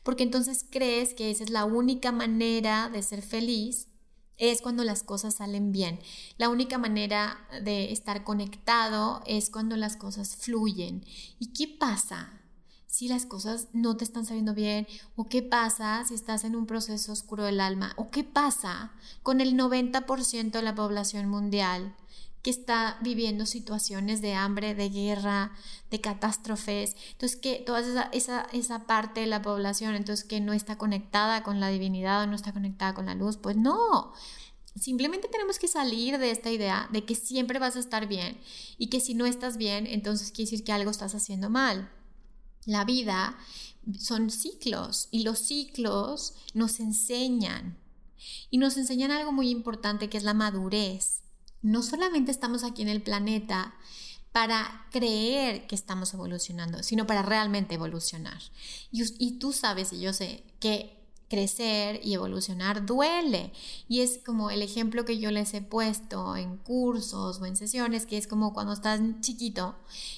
porque 0.02 0.22
entonces 0.22 0.64
crees 0.70 1.14
que 1.14 1.30
esa 1.30 1.44
es 1.44 1.50
la 1.50 1.64
única 1.64 2.12
manera 2.12 2.88
de 2.88 3.02
ser 3.02 3.22
feliz 3.22 3.88
es 4.38 4.60
cuando 4.60 4.84
las 4.84 5.02
cosas 5.02 5.36
salen 5.36 5.72
bien. 5.72 5.98
La 6.36 6.48
única 6.48 6.78
manera 6.78 7.38
de 7.62 7.92
estar 7.92 8.22
conectado 8.22 9.22
es 9.26 9.50
cuando 9.50 9.76
las 9.76 9.96
cosas 9.96 10.36
fluyen. 10.36 11.04
¿Y 11.38 11.54
qué 11.54 11.68
pasa 11.68 12.40
si 12.96 13.08
las 13.08 13.26
cosas 13.26 13.68
no 13.74 13.98
te 13.98 14.04
están 14.04 14.24
saliendo 14.24 14.54
bien? 14.54 14.86
¿O 15.16 15.28
qué 15.28 15.42
pasa 15.42 16.02
si 16.08 16.14
estás 16.14 16.44
en 16.44 16.56
un 16.56 16.64
proceso 16.64 17.12
oscuro 17.12 17.44
del 17.44 17.60
alma? 17.60 17.92
¿O 17.96 18.10
qué 18.10 18.24
pasa 18.24 18.90
con 19.22 19.42
el 19.42 19.54
90% 19.54 20.50
de 20.50 20.62
la 20.62 20.74
población 20.74 21.28
mundial 21.28 21.94
que 22.40 22.48
está 22.48 22.96
viviendo 23.02 23.44
situaciones 23.44 24.22
de 24.22 24.32
hambre, 24.32 24.74
de 24.74 24.88
guerra, 24.88 25.52
de 25.90 26.00
catástrofes? 26.00 26.96
Entonces, 27.12 27.38
que 27.38 27.56
toda 27.56 27.80
esa, 27.80 28.08
esa, 28.12 28.46
esa 28.54 28.86
parte 28.86 29.20
de 29.20 29.26
la 29.26 29.42
población, 29.42 29.94
entonces, 29.94 30.24
que 30.24 30.40
no 30.40 30.54
está 30.54 30.78
conectada 30.78 31.42
con 31.42 31.60
la 31.60 31.68
divinidad 31.68 32.22
o 32.22 32.26
no 32.26 32.34
está 32.34 32.54
conectada 32.54 32.94
con 32.94 33.04
la 33.04 33.14
luz, 33.14 33.36
pues 33.36 33.58
no. 33.58 34.14
Simplemente 34.74 35.28
tenemos 35.28 35.58
que 35.58 35.68
salir 35.68 36.16
de 36.16 36.30
esta 36.30 36.50
idea 36.50 36.88
de 36.90 37.04
que 37.04 37.14
siempre 37.14 37.58
vas 37.58 37.76
a 37.76 37.80
estar 37.80 38.06
bien 38.08 38.38
y 38.78 38.88
que 38.88 39.00
si 39.00 39.12
no 39.12 39.26
estás 39.26 39.58
bien, 39.58 39.86
entonces 39.86 40.32
quiere 40.32 40.50
decir 40.50 40.64
que 40.64 40.72
algo 40.72 40.90
estás 40.90 41.14
haciendo 41.14 41.50
mal. 41.50 41.90
La 42.66 42.84
vida 42.84 43.38
son 43.98 44.30
ciclos 44.30 45.08
y 45.10 45.22
los 45.22 45.38
ciclos 45.38 46.34
nos 46.52 46.80
enseñan 46.80 47.78
y 48.50 48.58
nos 48.58 48.76
enseñan 48.76 49.12
algo 49.12 49.32
muy 49.32 49.50
importante 49.50 50.10
que 50.10 50.18
es 50.18 50.24
la 50.24 50.34
madurez. 50.34 51.22
No 51.62 51.82
solamente 51.82 52.30
estamos 52.30 52.64
aquí 52.64 52.82
en 52.82 52.88
el 52.88 53.02
planeta 53.02 53.74
para 54.32 54.86
creer 54.90 55.66
que 55.66 55.74
estamos 55.74 56.12
evolucionando, 56.12 56.82
sino 56.82 57.06
para 57.06 57.22
realmente 57.22 57.76
evolucionar. 57.76 58.38
Y, 58.90 59.38
tú 59.38 59.52
sabes 59.52 59.94
y 59.94 60.00
yo 60.00 60.12
sé 60.12 60.44
que 60.60 61.05
crecer 61.28 62.00
y 62.02 62.14
evolucionar 62.14 62.86
duele. 62.86 63.52
Y 63.88 64.00
es 64.00 64.18
como 64.24 64.50
el 64.50 64.62
ejemplo 64.62 65.04
que 65.04 65.18
yo 65.18 65.30
les 65.30 65.54
he 65.54 65.62
puesto 65.62 66.36
en 66.36 66.56
cursos 66.58 67.40
o 67.40 67.46
en 67.46 67.56
sesiones, 67.56 68.06
que 68.06 68.16
es 68.16 68.26
como 68.26 68.52
cuando 68.52 68.72
estás 68.72 69.00
chiquito 69.20 69.76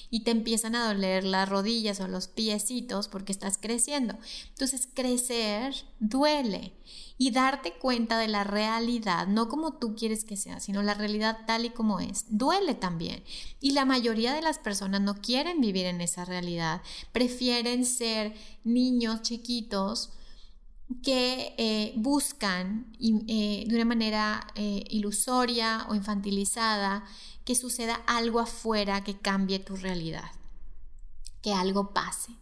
y 0.09 0.23
te 0.23 0.31
empiezan 0.31 0.75
a 0.75 0.87
doler 0.87 1.23
las 1.23 1.49
rodillas 1.49 1.99
o 1.99 2.07
los 2.07 2.27
piecitos 2.27 3.07
porque 3.07 3.31
estás 3.31 3.57
creciendo. 3.57 4.17
Entonces 4.49 4.87
crecer 4.93 5.73
duele 5.99 6.73
y 7.17 7.31
darte 7.31 7.73
cuenta 7.73 8.17
de 8.17 8.29
la 8.29 8.45
realidad, 8.45 9.27
no 9.27 9.49
como 9.49 9.73
tú 9.73 9.93
quieres 9.93 10.23
que 10.23 10.37
sea, 10.37 10.61
sino 10.61 10.81
la 10.83 10.93
realidad 10.93 11.39
tal 11.45 11.65
y 11.65 11.69
como 11.69 11.99
es, 11.99 12.25
duele 12.29 12.75
también. 12.75 13.23
Y 13.59 13.71
la 13.71 13.83
mayoría 13.83 14.33
de 14.33 14.41
las 14.41 14.57
personas 14.57 15.01
no 15.01 15.15
quieren 15.15 15.59
vivir 15.59 15.85
en 15.85 15.99
esa 15.99 16.23
realidad, 16.23 16.81
prefieren 17.11 17.85
ser 17.85 18.35
niños 18.63 19.21
chiquitos 19.21 20.11
que 21.03 21.53
eh, 21.57 21.93
buscan 21.95 22.91
eh, 22.99 23.65
de 23.67 23.75
una 23.75 23.85
manera 23.85 24.47
eh, 24.55 24.83
ilusoria 24.89 25.85
o 25.89 25.95
infantilizada 25.95 27.03
que 27.45 27.55
suceda 27.55 27.95
algo 28.07 28.39
afuera 28.39 29.03
que 29.03 29.17
cambie 29.17 29.59
tu 29.59 29.75
realidad, 29.75 30.31
que 31.41 31.53
algo 31.53 31.93
pase. 31.93 32.33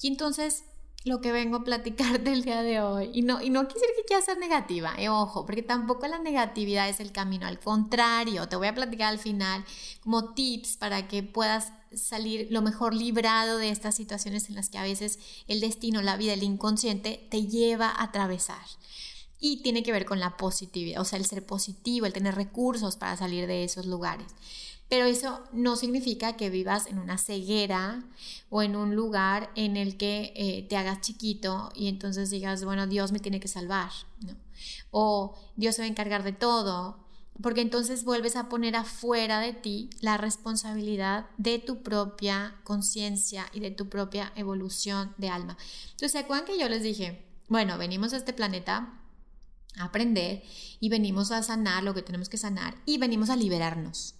Y 0.00 0.08
entonces 0.08 0.64
lo 1.04 1.20
que 1.20 1.32
vengo 1.32 1.58
a 1.58 1.64
platicar 1.64 2.20
del 2.24 2.42
día 2.42 2.62
de 2.62 2.80
hoy. 2.80 3.10
Y 3.12 3.22
no, 3.22 3.40
y 3.40 3.50
no 3.50 3.68
quisiera 3.68 3.92
que 3.96 4.04
quiera 4.04 4.22
ser 4.22 4.38
negativa, 4.38 4.94
eh, 4.98 5.08
ojo, 5.08 5.46
porque 5.46 5.62
tampoco 5.62 6.06
la 6.08 6.18
negatividad 6.18 6.88
es 6.88 6.98
el 7.00 7.12
camino. 7.12 7.46
Al 7.46 7.60
contrario, 7.60 8.48
te 8.48 8.56
voy 8.56 8.68
a 8.68 8.74
platicar 8.74 9.12
al 9.12 9.18
final 9.18 9.64
como 10.00 10.32
tips 10.34 10.76
para 10.76 11.06
que 11.06 11.22
puedas 11.22 11.72
salir 11.94 12.48
lo 12.50 12.62
mejor 12.62 12.94
librado 12.94 13.58
de 13.58 13.68
estas 13.68 13.94
situaciones 13.94 14.48
en 14.48 14.56
las 14.56 14.68
que 14.68 14.78
a 14.78 14.82
veces 14.82 15.18
el 15.46 15.60
destino, 15.60 16.02
la 16.02 16.16
vida, 16.16 16.32
el 16.32 16.42
inconsciente 16.42 17.26
te 17.30 17.46
lleva 17.46 17.88
a 17.88 18.04
atravesar. 18.04 18.64
Y 19.38 19.62
tiene 19.62 19.82
que 19.82 19.92
ver 19.92 20.06
con 20.06 20.20
la 20.20 20.38
positividad, 20.38 21.02
o 21.02 21.04
sea, 21.04 21.18
el 21.18 21.26
ser 21.26 21.44
positivo, 21.44 22.06
el 22.06 22.14
tener 22.14 22.34
recursos 22.34 22.96
para 22.96 23.14
salir 23.14 23.46
de 23.46 23.64
esos 23.64 23.84
lugares. 23.84 24.28
Pero 24.88 25.06
eso 25.06 25.42
no 25.52 25.76
significa 25.76 26.36
que 26.36 26.50
vivas 26.50 26.86
en 26.86 26.98
una 26.98 27.18
ceguera 27.18 28.04
o 28.50 28.62
en 28.62 28.76
un 28.76 28.94
lugar 28.94 29.50
en 29.56 29.76
el 29.76 29.96
que 29.96 30.32
eh, 30.36 30.66
te 30.68 30.76
hagas 30.76 31.00
chiquito 31.00 31.70
y 31.74 31.88
entonces 31.88 32.30
digas, 32.30 32.64
bueno, 32.64 32.86
Dios 32.86 33.10
me 33.10 33.18
tiene 33.18 33.40
que 33.40 33.48
salvar, 33.48 33.90
¿no? 34.20 34.34
O 34.90 35.34
Dios 35.56 35.74
se 35.74 35.82
va 35.82 35.86
a 35.86 35.90
encargar 35.90 36.22
de 36.22 36.32
todo, 36.32 37.04
porque 37.42 37.60
entonces 37.60 38.04
vuelves 38.04 38.36
a 38.36 38.48
poner 38.48 38.76
afuera 38.76 39.40
de 39.40 39.52
ti 39.52 39.90
la 40.00 40.16
responsabilidad 40.16 41.26
de 41.36 41.58
tu 41.58 41.82
propia 41.82 42.60
conciencia 42.62 43.46
y 43.52 43.60
de 43.60 43.70
tu 43.70 43.88
propia 43.88 44.32
evolución 44.36 45.14
de 45.18 45.30
alma. 45.30 45.56
Entonces, 45.84 46.12
¿se 46.12 46.18
acuerdan 46.18 46.46
que 46.46 46.58
yo 46.58 46.68
les 46.68 46.82
dije, 46.82 47.26
bueno, 47.48 47.76
venimos 47.78 48.12
a 48.12 48.18
este 48.18 48.32
planeta 48.32 49.00
a 49.76 49.84
aprender 49.84 50.44
y 50.78 50.88
venimos 50.88 51.32
a 51.32 51.42
sanar 51.42 51.82
lo 51.82 51.94
que 51.94 52.02
tenemos 52.02 52.28
que 52.28 52.38
sanar 52.38 52.76
y 52.86 52.98
venimos 52.98 53.30
a 53.30 53.36
liberarnos? 53.36 54.14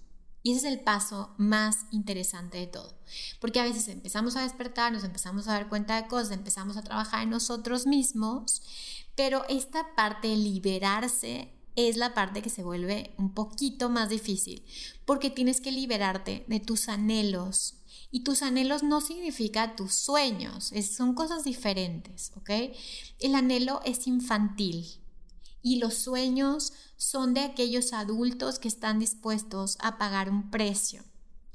Y 0.44 0.52
ese 0.52 0.68
es 0.68 0.74
el 0.74 0.80
paso 0.80 1.34
más 1.38 1.86
interesante 1.90 2.58
de 2.58 2.66
todo. 2.66 2.94
Porque 3.40 3.60
a 3.60 3.64
veces 3.64 3.88
empezamos 3.88 4.36
a 4.36 4.42
despertar, 4.42 4.92
nos 4.92 5.02
empezamos 5.02 5.48
a 5.48 5.52
dar 5.52 5.70
cuenta 5.70 6.00
de 6.00 6.06
cosas, 6.06 6.32
empezamos 6.32 6.76
a 6.76 6.82
trabajar 6.82 7.22
en 7.22 7.30
nosotros 7.30 7.86
mismos, 7.86 8.60
pero 9.16 9.46
esta 9.48 9.94
parte 9.96 10.28
de 10.28 10.36
liberarse 10.36 11.50
es 11.76 11.96
la 11.96 12.12
parte 12.12 12.42
que 12.42 12.50
se 12.50 12.62
vuelve 12.62 13.14
un 13.16 13.32
poquito 13.32 13.88
más 13.88 14.10
difícil, 14.10 14.62
porque 15.06 15.30
tienes 15.30 15.62
que 15.62 15.72
liberarte 15.72 16.44
de 16.46 16.60
tus 16.60 16.90
anhelos. 16.90 17.76
Y 18.10 18.22
tus 18.22 18.42
anhelos 18.42 18.82
no 18.82 19.00
significa 19.00 19.76
tus 19.76 19.94
sueños, 19.94 20.72
son 20.94 21.14
cosas 21.14 21.42
diferentes, 21.44 22.32
¿ok? 22.36 22.50
El 23.18 23.34
anhelo 23.34 23.80
es 23.84 24.06
infantil, 24.06 25.00
y 25.64 25.76
los 25.76 25.94
sueños 25.94 26.74
son 26.98 27.32
de 27.32 27.40
aquellos 27.40 27.94
adultos 27.94 28.58
que 28.58 28.68
están 28.68 28.98
dispuestos 28.98 29.78
a 29.80 29.96
pagar 29.96 30.30
un 30.30 30.50
precio. 30.50 31.02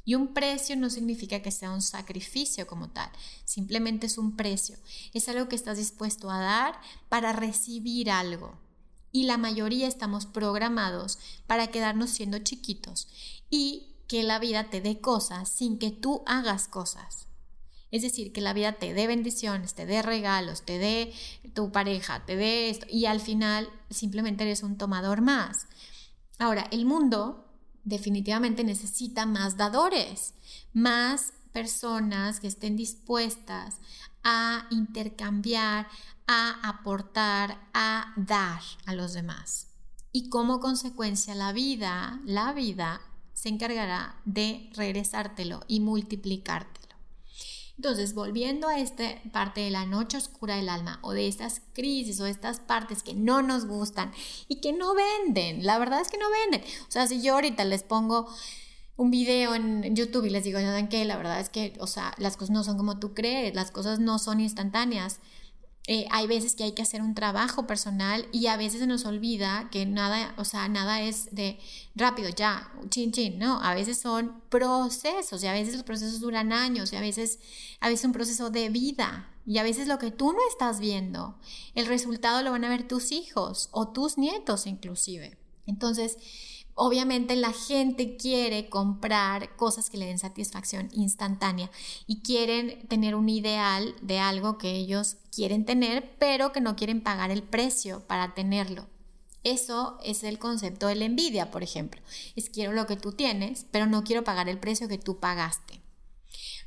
Y 0.03 0.15
un 0.15 0.33
precio 0.33 0.75
no 0.75 0.89
significa 0.89 1.43
que 1.43 1.51
sea 1.51 1.69
un 1.69 1.83
sacrificio 1.83 2.65
como 2.65 2.89
tal, 2.89 3.11
simplemente 3.45 4.07
es 4.07 4.17
un 4.17 4.35
precio. 4.35 4.79
Es 5.13 5.29
algo 5.29 5.47
que 5.47 5.55
estás 5.55 5.77
dispuesto 5.77 6.31
a 6.31 6.39
dar 6.39 6.81
para 7.07 7.33
recibir 7.33 8.09
algo. 8.09 8.57
Y 9.11 9.25
la 9.25 9.37
mayoría 9.37 9.87
estamos 9.87 10.25
programados 10.25 11.19
para 11.45 11.67
quedarnos 11.67 12.09
siendo 12.09 12.39
chiquitos 12.39 13.07
y 13.51 13.95
que 14.07 14.23
la 14.23 14.39
vida 14.39 14.71
te 14.71 14.81
dé 14.81 14.99
cosas 14.99 15.49
sin 15.49 15.77
que 15.77 15.91
tú 15.91 16.23
hagas 16.25 16.67
cosas. 16.67 17.28
Es 17.91 18.03
decir, 18.03 18.31
que 18.31 18.41
la 18.41 18.53
vida 18.53 18.73
te 18.73 18.93
dé 18.93 19.07
bendiciones, 19.07 19.73
te 19.73 19.85
dé 19.85 20.01
regalos, 20.01 20.63
te 20.63 20.77
dé 20.77 21.13
tu 21.53 21.71
pareja, 21.71 22.25
te 22.25 22.35
dé 22.35 22.69
esto, 22.69 22.85
y 22.89 23.05
al 23.05 23.19
final 23.19 23.69
simplemente 23.89 24.43
eres 24.43 24.61
un 24.63 24.77
tomador 24.77 25.21
más. 25.21 25.67
Ahora, 26.37 26.67
el 26.71 26.85
mundo 26.85 27.45
definitivamente 27.83 28.63
necesita 28.63 29.25
más 29.25 29.57
dadores, 29.57 30.35
más 30.73 31.33
personas 31.51 32.39
que 32.39 32.47
estén 32.47 32.75
dispuestas 32.75 33.77
a 34.23 34.67
intercambiar, 34.69 35.87
a 36.27 36.69
aportar, 36.69 37.67
a 37.73 38.13
dar 38.15 38.61
a 38.85 38.93
los 38.93 39.13
demás. 39.13 39.67
Y 40.11 40.29
como 40.29 40.59
consecuencia 40.59 41.33
la 41.35 41.53
vida, 41.53 42.19
la 42.25 42.53
vida 42.53 43.01
se 43.33 43.49
encargará 43.49 44.21
de 44.25 44.69
regresártelo 44.75 45.61
y 45.67 45.79
multiplicarte. 45.79 46.78
Entonces, 47.79 48.13
volviendo 48.13 48.67
a 48.67 48.77
esta 48.77 49.05
parte 49.31 49.61
de 49.61 49.71
la 49.71 49.85
noche 49.85 50.17
oscura 50.17 50.57
del 50.57 50.67
alma 50.67 50.99
o 51.01 51.13
de 51.13 51.29
estas 51.29 51.61
crisis 51.71 52.19
o 52.19 52.25
estas 52.25 52.59
partes 52.59 53.03
que 53.03 53.13
no 53.13 53.41
nos 53.41 53.67
gustan 53.67 54.11
y 54.49 54.59
que 54.59 54.73
no 54.73 54.93
venden, 54.93 55.65
la 55.65 55.79
verdad 55.79 56.01
es 56.01 56.09
que 56.09 56.17
no 56.17 56.25
venden. 56.29 56.61
O 56.89 56.91
sea, 56.91 57.07
si 57.07 57.21
yo 57.21 57.35
ahorita 57.35 57.63
les 57.63 57.83
pongo 57.83 58.27
un 58.97 59.11
video 59.11 59.55
en 59.55 59.95
YouTube 59.95 60.25
y 60.25 60.29
les 60.29 60.43
digo, 60.43 60.59
¿saben 60.59 60.89
qué? 60.89 61.05
La 61.05 61.15
verdad 61.15 61.39
es 61.39 61.47
que, 61.47 61.73
o 61.79 61.87
sea, 61.87 62.13
las 62.17 62.35
cosas 62.35 62.49
no 62.49 62.65
son 62.65 62.75
como 62.75 62.99
tú 62.99 63.13
crees, 63.13 63.55
las 63.55 63.71
cosas 63.71 63.99
no 63.99 64.19
son 64.19 64.41
instantáneas. 64.41 65.21
Eh, 65.91 66.05
hay 66.11 66.27
veces 66.27 66.53
que 66.53 66.63
hay 66.63 66.73
que 66.73 66.83
hacer 66.83 67.01
un 67.01 67.15
trabajo 67.15 67.65
personal 67.65 68.27
y 68.31 68.45
a 68.45 68.57
veces 68.57 68.79
se 68.81 68.85
nos 68.85 69.05
olvida 69.05 69.69
que 69.71 69.87
nada, 69.87 70.35
o 70.37 70.45
sea, 70.45 70.67
nada 70.67 71.01
es 71.01 71.33
de 71.33 71.57
rápido, 71.95 72.29
ya, 72.29 72.71
chin, 72.89 73.11
chin, 73.11 73.39
¿no? 73.39 73.59
A 73.63 73.73
veces 73.73 73.97
son 73.97 74.39
procesos 74.49 75.43
y 75.43 75.47
a 75.47 75.51
veces 75.51 75.73
los 75.73 75.81
procesos 75.81 76.19
duran 76.19 76.53
años 76.53 76.93
y 76.93 76.95
a 76.95 77.01
veces, 77.01 77.39
a 77.79 77.89
veces 77.89 78.05
un 78.05 78.11
proceso 78.11 78.51
de 78.51 78.69
vida 78.69 79.31
y 79.47 79.57
a 79.57 79.63
veces 79.63 79.87
lo 79.87 79.97
que 79.97 80.11
tú 80.11 80.31
no 80.31 80.37
estás 80.47 80.79
viendo, 80.79 81.39
el 81.73 81.87
resultado 81.87 82.43
lo 82.43 82.51
van 82.51 82.65
a 82.65 82.69
ver 82.69 82.87
tus 82.87 83.11
hijos 83.11 83.69
o 83.71 83.87
tus 83.87 84.19
nietos 84.19 84.67
inclusive. 84.67 85.39
Entonces, 85.65 86.17
Obviamente 86.81 87.35
la 87.35 87.51
gente 87.51 88.15
quiere 88.15 88.69
comprar 88.69 89.57
cosas 89.57 89.89
que 89.89 89.97
le 89.97 90.05
den 90.05 90.17
satisfacción 90.17 90.87
instantánea 90.93 91.69
y 92.07 92.21
quieren 92.21 92.87
tener 92.87 93.15
un 93.15 93.27
ideal 93.27 93.93
de 94.01 94.19
algo 94.19 94.57
que 94.57 94.71
ellos 94.77 95.17
quieren 95.29 95.65
tener, 95.65 96.15
pero 96.19 96.53
que 96.53 96.61
no 96.61 96.77
quieren 96.77 97.01
pagar 97.01 97.31
el 97.31 97.43
precio 97.43 98.07
para 98.07 98.33
tenerlo. 98.33 98.87
Eso 99.43 99.97
es 100.05 100.23
el 100.23 100.39
concepto 100.39 100.87
de 100.87 100.95
la 100.95 101.03
envidia, 101.03 101.51
por 101.51 101.63
ejemplo. 101.63 102.01
Es 102.37 102.49
quiero 102.49 102.71
lo 102.71 102.87
que 102.87 102.95
tú 102.95 103.11
tienes, 103.11 103.65
pero 103.71 103.85
no 103.85 104.05
quiero 104.05 104.23
pagar 104.23 104.47
el 104.47 104.57
precio 104.57 104.87
que 104.87 104.97
tú 104.97 105.19
pagaste. 105.19 105.81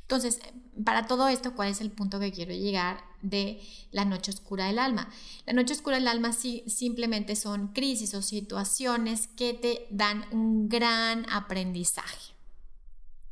Entonces, 0.03 0.39
para 0.83 1.07
todo 1.07 1.27
esto, 1.27 1.55
¿cuál 1.55 1.69
es 1.69 1.81
el 1.81 1.91
punto 1.91 2.19
que 2.19 2.31
quiero 2.31 2.53
llegar 2.53 3.03
de 3.21 3.61
la 3.91 4.05
noche 4.05 4.31
oscura 4.31 4.65
del 4.65 4.79
alma? 4.79 5.09
La 5.45 5.53
noche 5.53 5.73
oscura 5.73 5.95
del 5.95 6.07
alma 6.07 6.33
sí, 6.33 6.63
simplemente 6.67 7.35
son 7.35 7.69
crisis 7.69 8.13
o 8.13 8.21
situaciones 8.21 9.27
que 9.27 9.53
te 9.53 9.87
dan 9.89 10.25
un 10.31 10.69
gran 10.69 11.25
aprendizaje. 11.29 12.33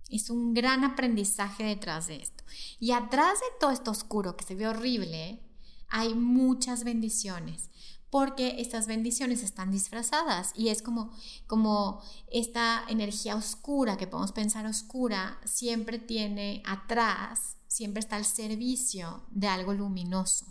Es 0.10 0.30
un 0.30 0.54
gran 0.54 0.84
aprendizaje 0.84 1.63
detrás 1.63 2.08
de 2.08 2.18
esto. 2.18 2.44
Y 2.80 2.92
atrás 2.92 3.40
de 3.40 3.60
todo 3.60 3.72
esto 3.72 3.92
oscuro 3.92 4.36
que 4.36 4.46
se 4.46 4.56
ve 4.56 4.68
horrible, 4.68 5.40
hay 5.88 6.16
muchas 6.16 6.84
bendiciones 6.84 7.70
porque 8.12 8.58
estas 8.60 8.86
bendiciones 8.88 9.41
están 9.41 9.72
disfrazadas 9.72 10.51
y 10.53 10.68
es 10.68 10.82
como, 10.84 11.12
como 11.48 12.01
esta 12.30 12.84
energía 12.89 13.36
oscura 13.36 13.98
que 13.98 14.06
podemos 14.06 14.34
pensar 14.34 14.65
oscura 14.68 15.39
siempre 15.46 15.98
tiene 15.98 16.62
atrás, 16.65 17.56
siempre 17.68 18.01
está 18.01 18.18
al 18.18 18.25
servicio 18.25 19.24
de 19.32 19.48
algo 19.48 19.74
luminoso. 19.74 20.46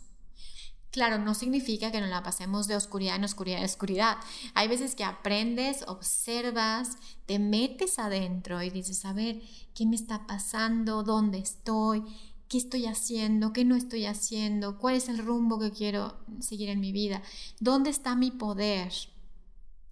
Claro, 0.91 1.19
no 1.19 1.35
significa 1.35 1.93
que 1.93 2.01
nos 2.01 2.11
la 2.11 2.25
pasemos 2.25 2.67
de 2.67 2.75
oscuridad 2.75 3.15
en 3.15 3.25
oscuridad 3.25 3.61
en 3.61 3.67
oscuridad. 3.67 4.17
Hay 4.55 4.67
veces 4.67 4.97
que 4.97 5.05
aprendes, 5.05 5.85
observas, 5.87 6.97
te 7.27 7.39
metes 7.39 8.01
adentro 8.01 8.61
y 8.61 8.71
dices, 8.71 9.05
a 9.05 9.13
ver, 9.13 9.41
¿qué 9.73 9.87
me 9.87 9.95
está 9.95 10.27
pasando? 10.27 11.05
¿Dónde 11.05 11.39
estoy? 11.39 12.03
Qué 12.51 12.59
estoy 12.59 12.87
haciendo, 12.87 13.53
qué 13.53 13.65
no 13.65 13.77
estoy 13.77 14.07
haciendo, 14.07 14.77
cuál 14.77 14.97
es 14.97 15.09
el 15.09 15.19
rumbo 15.19 15.61
que 15.61 15.71
quiero 15.71 16.19
seguir 16.41 16.69
en 16.69 16.81
mi 16.81 16.91
vida, 16.91 17.23
dónde 17.61 17.91
está 17.91 18.17
mi 18.17 18.33
poder. 18.33 18.93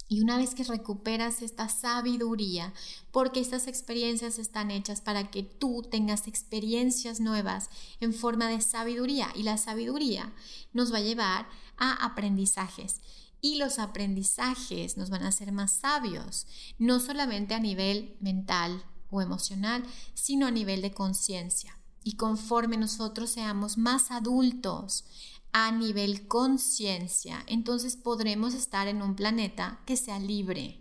Y 0.09 0.23
una 0.23 0.37
vez 0.39 0.57
que 0.57 0.65
recuperas 0.65 1.41
esta 1.41 1.69
sabiduría, 1.69 2.75
porque 3.13 3.39
estas 3.39 3.69
experiencias 3.69 4.41
están 4.41 4.73
hechas 4.73 5.01
para 5.01 5.31
que 5.31 5.45
tú 5.45 5.87
tengas 5.89 6.27
experiencias 6.27 7.21
nuevas 7.21 7.71
en 8.01 8.13
forma 8.13 8.49
de 8.49 8.61
sabiduría, 8.61 9.29
y 9.37 9.45
la 9.45 9.57
sabiduría 9.57 10.35
nos 10.73 10.93
va 10.93 10.97
a 10.99 11.03
llevar 11.03 11.49
a 11.77 12.05
aprendizajes. 12.05 13.01
Y 13.41 13.59
los 13.59 13.79
aprendizajes 13.79 14.97
nos 14.97 15.11
van 15.11 15.23
a 15.23 15.29
hacer 15.29 15.53
más 15.53 15.75
sabios, 15.75 16.49
no 16.77 16.99
solamente 16.99 17.55
a 17.55 17.61
nivel 17.61 18.17
mental 18.19 18.83
o 19.11 19.23
emocional, 19.23 19.85
sino 20.15 20.49
a 20.49 20.51
nivel 20.51 20.83
de 20.83 20.91
conciencia. 20.91 21.78
Y 22.05 22.17
conforme 22.17 22.77
nosotros 22.77 23.31
seamos 23.31 23.79
más 23.79 24.11
adultos 24.11 25.05
a 25.53 25.73
nivel 25.73 26.29
conciencia, 26.29 27.43
entonces 27.47 27.97
podremos 27.97 28.55
estar 28.55 28.89
en 28.89 29.03
un 29.03 29.17
planeta 29.17 29.81
que 29.87 29.97
sea 29.97 30.19
libre. 30.19 30.81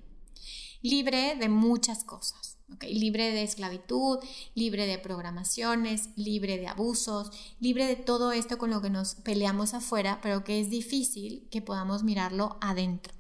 Libre 0.82 1.36
de 1.36 1.50
muchas 1.50 2.04
cosas. 2.04 2.58
Libre 2.82 3.32
de 3.32 3.44
esclavitud, 3.44 4.20
libre 4.54 4.86
de 4.88 5.00
programaciones, 5.00 6.10
libre 6.18 6.58
de 6.58 6.68
abusos, 6.68 7.32
libre 7.60 7.88
de 7.88 7.96
todo 7.96 8.34
esto 8.34 8.58
con 8.58 8.72
lo 8.72 8.82
que 8.82 8.90
nos 8.90 9.16
peleamos 9.16 9.74
afuera, 9.74 10.20
pero 10.22 10.44
que 10.44 10.60
es 10.60 10.70
difícil 10.70 11.48
que 11.50 11.62
podamos 11.62 12.04
mirarlo 12.04 12.58
adentro. 12.60 13.14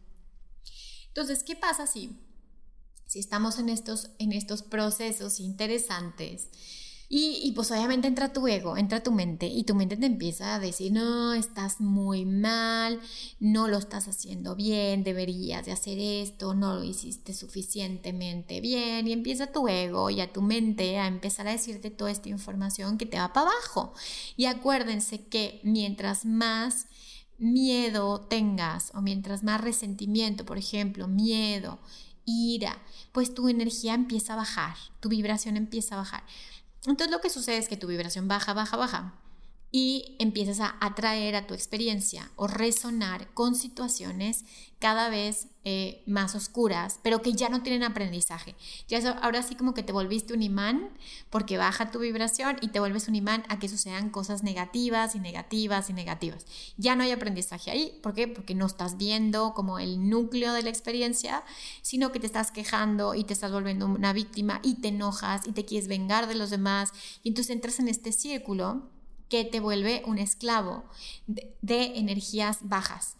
Entonces, 1.07 1.43
¿qué 1.43 1.55
pasa 1.55 1.87
si, 1.87 2.19
si 3.05 3.19
estamos 3.19 3.57
en 3.57 3.69
estos, 3.69 4.11
en 4.19 4.33
estos 4.33 4.63
procesos 4.63 5.39
interesantes? 5.39 6.49
Y, 7.09 7.53
pues 7.55 7.71
obviamente 7.71 8.09
entra 8.09 8.33
tu 8.33 8.45
ego, 8.47 8.75
entra 8.75 9.01
tu 9.01 9.13
mente 9.13 9.47
y 9.47 9.63
tu 9.63 9.75
mente 9.75 9.95
te 9.95 10.05
empieza 10.05 10.55
a 10.55 10.59
decir, 10.59 10.91
no, 10.91 11.33
estás 11.33 11.79
muy 11.79 12.25
mal, 12.25 12.99
no 13.39 13.69
lo 13.69 13.77
estás 13.77 14.09
haciendo 14.09 14.55
bien, 14.57 15.05
deberías 15.05 15.65
de 15.65 15.71
hacer 15.71 15.97
esto, 15.99 16.53
no 16.53 16.75
lo 16.75 16.83
hiciste 16.83 17.33
suficientemente 17.33 18.59
bien 18.59 19.07
y 19.07 19.13
empieza 19.13 19.53
tu 19.53 19.69
ego 19.69 20.09
y 20.09 20.19
a 20.19 20.33
tu 20.33 20.41
mente 20.41 20.97
a 20.99 21.07
empezar 21.07 21.47
a 21.47 21.51
decirte 21.51 21.91
toda 21.91 22.11
esta 22.11 22.27
información 22.27 22.97
que 22.97 23.05
te 23.05 23.17
va 23.17 23.31
para 23.31 23.51
abajo. 23.51 23.93
Y 24.35 24.45
acuérdense 24.45 25.27
que 25.27 25.61
mientras 25.63 26.25
más 26.25 26.87
miedo 27.37 28.19
tengas 28.19 28.91
o 28.93 29.01
mientras 29.01 29.43
más 29.43 29.61
resentimiento, 29.61 30.45
por 30.45 30.57
ejemplo, 30.57 31.07
miedo, 31.07 31.79
ira, 32.25 32.77
pues 33.13 33.33
tu 33.33 33.47
energía 33.47 33.93
empieza 33.93 34.33
a 34.33 34.37
bajar, 34.37 34.75
tu 34.99 35.07
vibración 35.07 35.55
empieza 35.55 35.95
a 35.95 35.99
bajar. 35.99 36.23
Entonces 36.87 37.11
lo 37.11 37.21
que 37.21 37.29
sucede 37.29 37.57
es 37.57 37.67
que 37.67 37.77
tu 37.77 37.87
vibración 37.87 38.27
baja, 38.27 38.53
baja, 38.53 38.77
baja 38.77 39.13
y 39.71 40.15
empiezas 40.19 40.59
a 40.59 40.77
atraer 40.79 41.35
a 41.35 41.45
tu 41.45 41.53
experiencia 41.53 42.31
o 42.35 42.47
resonar 42.47 43.33
con 43.33 43.53
situaciones 43.55 44.45
cada 44.79 45.09
vez 45.09 45.47
eh, 45.63 46.03
más 46.05 46.35
oscuras, 46.35 46.99
pero 47.01 47.21
que 47.21 47.33
ya 47.33 47.49
no 47.49 47.63
tienen 47.63 47.83
aprendizaje. 47.83 48.55
Ya 48.87 48.99
ahora 49.21 49.41
sí 49.41 49.55
como 49.55 49.73
que 49.73 49.83
te 49.83 49.91
volviste 49.91 50.33
un 50.33 50.43
imán 50.43 50.91
porque 51.29 51.57
baja 51.57 51.91
tu 51.91 51.99
vibración 51.99 52.57
y 52.61 52.69
te 52.69 52.79
vuelves 52.79 53.07
un 53.07 53.15
imán 53.15 53.43
a 53.49 53.59
que 53.59 53.67
sucedan 53.67 54.09
cosas 54.09 54.43
negativas 54.43 55.15
y 55.15 55.19
negativas 55.19 55.89
y 55.89 55.93
negativas. 55.93 56.45
Ya 56.77 56.95
no 56.95 57.03
hay 57.03 57.11
aprendizaje 57.11 57.71
ahí. 57.71 57.99
¿Por 58.01 58.13
qué? 58.13 58.27
Porque 58.27 58.55
no 58.55 58.67
estás 58.67 58.97
viendo 58.97 59.53
como 59.53 59.79
el 59.79 60.09
núcleo 60.09 60.53
de 60.53 60.61
la 60.61 60.69
experiencia, 60.69 61.43
sino 61.81 62.11
que 62.11 62.19
te 62.19 62.27
estás 62.27 62.51
quejando 62.51 63.15
y 63.15 63.23
te 63.23 63.33
estás 63.33 63.51
volviendo 63.51 63.87
una 63.87 64.13
víctima 64.13 64.61
y 64.63 64.75
te 64.75 64.89
enojas 64.89 65.41
y 65.45 65.51
te 65.51 65.65
quieres 65.65 65.87
vengar 65.87 66.27
de 66.27 66.35
los 66.35 66.51
demás 66.51 66.91
y 67.23 67.29
entonces 67.29 67.53
entras 67.53 67.79
en 67.79 67.87
este 67.87 68.11
círculo 68.11 68.96
que 69.29 69.45
te 69.45 69.59
vuelve 69.59 70.03
un 70.05 70.17
esclavo 70.17 70.85
de, 71.27 71.97
energías 71.97 72.59
bajas. 72.61 73.17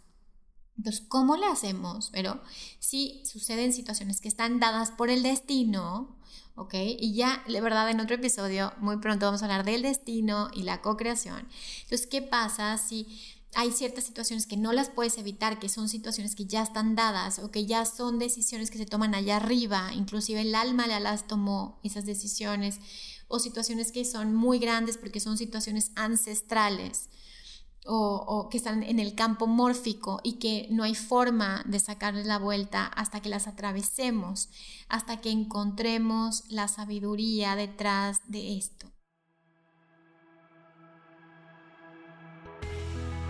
Entonces, 0.76 1.04
¿cómo 1.08 1.36
le 1.36 1.46
hacemos? 1.46 2.10
Pero 2.12 2.40
si 2.78 3.22
suceden 3.24 3.72
situaciones 3.72 4.20
que 4.20 4.28
están 4.28 4.60
dadas 4.60 4.90
por 4.92 5.10
el 5.10 5.22
destino, 5.22 6.16
¿ok? 6.54 6.74
Y 6.74 7.14
ya, 7.14 7.42
de 7.48 7.60
verdad, 7.60 7.90
en 7.90 8.00
otro 8.00 8.16
episodio, 8.16 8.72
muy 8.78 8.98
pronto 8.98 9.26
vamos 9.26 9.42
a 9.42 9.46
hablar 9.46 9.64
del 9.64 9.82
destino 9.82 10.50
y 10.54 10.62
la 10.62 10.80
co-creación. 10.80 11.48
Entonces, 11.82 12.06
¿qué 12.06 12.22
pasa 12.22 12.78
si 12.78 13.06
hay 13.54 13.72
ciertas 13.72 14.04
situaciones 14.04 14.46
que 14.46 14.56
no 14.56 14.72
las 14.72 14.90
puedes 14.90 15.18
evitar, 15.18 15.58
que 15.58 15.68
son 15.68 15.88
situaciones 15.88 16.34
que 16.34 16.46
ya 16.46 16.62
están 16.62 16.94
dadas 16.94 17.38
o 17.38 17.50
que 17.50 17.66
ya 17.66 17.84
son 17.84 18.18
decisiones 18.18 18.70
que 18.70 18.78
se 18.78 18.86
toman 18.86 19.14
allá 19.14 19.36
arriba, 19.36 19.90
inclusive 19.94 20.42
el 20.42 20.54
alma 20.54 20.86
ya 20.86 21.00
las 21.00 21.26
tomó 21.26 21.80
esas 21.82 22.04
decisiones 22.04 22.78
o 23.28 23.38
situaciones 23.38 23.92
que 23.92 24.04
son 24.04 24.34
muy 24.34 24.58
grandes 24.58 24.96
porque 24.96 25.20
son 25.20 25.36
situaciones 25.36 25.92
ancestrales 25.94 27.08
o, 27.90 28.48
que 28.50 28.58
están 28.58 28.82
en 28.82 28.98
el 28.98 29.14
campo 29.14 29.46
mórfico 29.46 30.20
y 30.22 30.34
que 30.34 30.66
no 30.70 30.82
hay 30.82 30.94
forma 30.94 31.62
de 31.64 31.78
sacarles 31.78 32.26
la 32.26 32.38
vuelta 32.38 32.84
hasta 32.84 33.20
que 33.20 33.30
las 33.30 33.46
atravesemos, 33.46 34.50
hasta 34.88 35.22
que 35.22 35.30
encontremos 35.30 36.44
la 36.50 36.68
sabiduría 36.68 37.56
detrás 37.56 38.20
de 38.26 38.58
esto. 38.58 38.88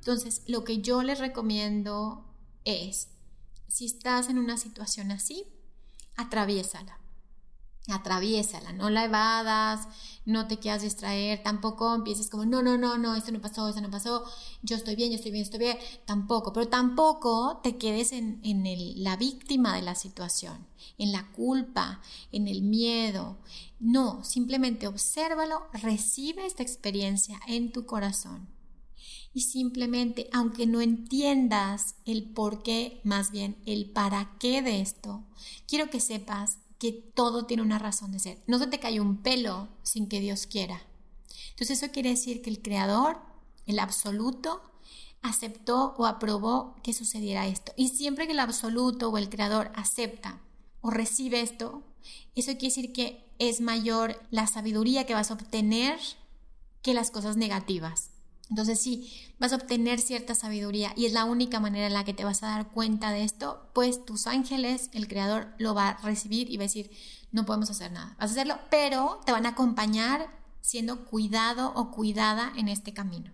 Entonces, 0.00 0.42
lo 0.46 0.64
que 0.64 0.80
yo 0.80 1.02
les 1.02 1.18
recomiendo 1.18 2.24
es, 2.64 3.08
si 3.66 3.86
estás 3.86 4.28
en 4.28 4.38
una 4.38 4.56
situación 4.56 5.10
así, 5.10 5.44
atraviésala. 6.16 7.00
Atraviésala, 7.88 8.72
no 8.72 8.90
la 8.90 9.04
evadas, 9.04 9.88
no 10.24 10.46
te 10.46 10.58
quieras 10.58 10.82
distraer, 10.82 11.42
tampoco 11.42 11.94
empieces 11.94 12.28
como, 12.28 12.44
no, 12.44 12.62
no, 12.62 12.76
no, 12.76 12.98
no, 12.98 13.14
esto 13.14 13.32
no 13.32 13.40
pasó, 13.40 13.68
esto 13.68 13.80
no 13.80 13.90
pasó, 13.90 14.24
yo 14.62 14.76
estoy 14.76 14.94
bien, 14.94 15.10
yo 15.10 15.16
estoy 15.16 15.30
bien, 15.30 15.42
estoy 15.42 15.58
bien, 15.58 15.78
tampoco, 16.04 16.52
pero 16.52 16.68
tampoco 16.68 17.60
te 17.62 17.78
quedes 17.78 18.12
en, 18.12 18.40
en 18.44 18.66
el, 18.66 19.02
la 19.02 19.16
víctima 19.16 19.74
de 19.74 19.82
la 19.82 19.94
situación, 19.94 20.66
en 20.98 21.12
la 21.12 21.30
culpa, 21.32 22.00
en 22.32 22.46
el 22.48 22.62
miedo, 22.62 23.38
no, 23.80 24.22
simplemente 24.24 24.86
obsérvalo, 24.86 25.66
recibe 25.72 26.46
esta 26.46 26.62
experiencia 26.62 27.40
en 27.46 27.72
tu 27.72 27.86
corazón 27.86 28.48
y 29.38 29.42
simplemente, 29.42 30.28
aunque 30.32 30.66
no 30.66 30.80
entiendas 30.80 31.96
el 32.04 32.24
por 32.24 32.62
qué, 32.62 33.00
más 33.04 33.30
bien 33.30 33.56
el 33.66 33.90
para 33.90 34.36
qué 34.40 34.62
de 34.62 34.80
esto, 34.80 35.24
quiero 35.66 35.90
que 35.90 36.00
sepas 36.00 36.58
que 36.78 36.92
todo 36.92 37.46
tiene 37.46 37.62
una 37.62 37.78
razón 37.78 38.12
de 38.12 38.20
ser. 38.20 38.42
No 38.46 38.58
se 38.58 38.66
te 38.66 38.78
cae 38.78 39.00
un 39.00 39.18
pelo 39.18 39.68
sin 39.82 40.08
que 40.08 40.20
Dios 40.20 40.46
quiera. 40.46 40.82
Entonces 41.50 41.82
eso 41.82 41.92
quiere 41.92 42.10
decir 42.10 42.40
que 42.40 42.50
el 42.50 42.62
Creador, 42.62 43.18
el 43.66 43.78
absoluto, 43.80 44.62
aceptó 45.22 45.94
o 45.98 46.06
aprobó 46.06 46.76
que 46.82 46.92
sucediera 46.92 47.46
esto. 47.46 47.72
Y 47.76 47.88
siempre 47.88 48.26
que 48.26 48.32
el 48.32 48.40
absoluto 48.40 49.08
o 49.08 49.18
el 49.18 49.28
Creador 49.28 49.72
acepta 49.74 50.40
o 50.80 50.90
recibe 50.90 51.40
esto, 51.40 51.82
eso 52.34 52.52
quiere 52.52 52.68
decir 52.68 52.92
que 52.92 53.28
es 53.38 53.60
mayor 53.60 54.20
la 54.30 54.46
sabiduría 54.46 55.06
que 55.06 55.14
vas 55.14 55.30
a 55.30 55.34
obtener 55.34 55.98
que 56.82 56.94
las 56.94 57.10
cosas 57.10 57.36
negativas. 57.36 58.07
Entonces 58.50 58.80
sí, 58.80 59.12
vas 59.38 59.52
a 59.52 59.56
obtener 59.56 60.00
cierta 60.00 60.34
sabiduría 60.34 60.92
y 60.96 61.06
es 61.06 61.12
la 61.12 61.24
única 61.24 61.60
manera 61.60 61.86
en 61.86 61.92
la 61.92 62.04
que 62.04 62.14
te 62.14 62.24
vas 62.24 62.42
a 62.42 62.48
dar 62.48 62.68
cuenta 62.68 63.10
de 63.10 63.24
esto, 63.24 63.68
pues 63.74 64.04
tus 64.04 64.26
ángeles, 64.26 64.88
el 64.92 65.06
Creador, 65.06 65.54
lo 65.58 65.74
va 65.74 65.90
a 65.90 66.02
recibir 66.02 66.50
y 66.50 66.56
va 66.56 66.62
a 66.62 66.66
decir, 66.66 66.90
no 67.30 67.44
podemos 67.44 67.70
hacer 67.70 67.92
nada. 67.92 68.16
Vas 68.18 68.30
a 68.30 68.32
hacerlo, 68.32 68.58
pero 68.70 69.20
te 69.26 69.32
van 69.32 69.46
a 69.46 69.50
acompañar 69.50 70.30
siendo 70.62 71.04
cuidado 71.04 71.72
o 71.74 71.90
cuidada 71.90 72.52
en 72.56 72.68
este 72.68 72.94
camino. 72.94 73.32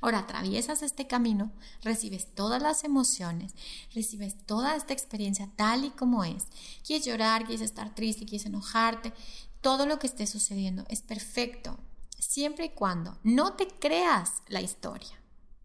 Ahora 0.00 0.20
atraviesas 0.20 0.82
este 0.82 1.06
camino, 1.06 1.52
recibes 1.82 2.34
todas 2.34 2.60
las 2.60 2.82
emociones, 2.82 3.54
recibes 3.94 4.36
toda 4.46 4.74
esta 4.74 4.92
experiencia 4.92 5.48
tal 5.54 5.84
y 5.84 5.90
como 5.90 6.24
es. 6.24 6.46
Quieres 6.84 7.06
llorar, 7.06 7.44
quieres 7.44 7.60
estar 7.60 7.94
triste, 7.94 8.26
quieres 8.26 8.46
enojarte, 8.46 9.12
todo 9.60 9.86
lo 9.86 10.00
que 10.00 10.08
esté 10.08 10.26
sucediendo 10.26 10.84
es 10.88 11.02
perfecto 11.02 11.78
siempre 12.22 12.66
y 12.66 12.70
cuando 12.70 13.18
no 13.24 13.54
te 13.54 13.66
creas 13.66 14.42
la 14.46 14.60
historia. 14.60 15.20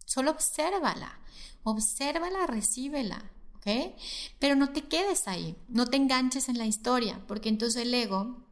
Solo 0.05 0.31
obsérvala, 0.31 1.19
obsérvala, 1.63 2.47
recíbela, 2.47 3.31
¿ok? 3.57 3.95
Pero 4.39 4.55
no 4.55 4.71
te 4.71 4.81
quedes 4.81 5.27
ahí, 5.27 5.55
no 5.67 5.85
te 5.85 5.97
enganches 5.97 6.49
en 6.49 6.57
la 6.57 6.65
historia, 6.65 7.21
porque 7.27 7.49
entonces 7.49 7.83
el 7.83 7.93
ego 7.93 8.43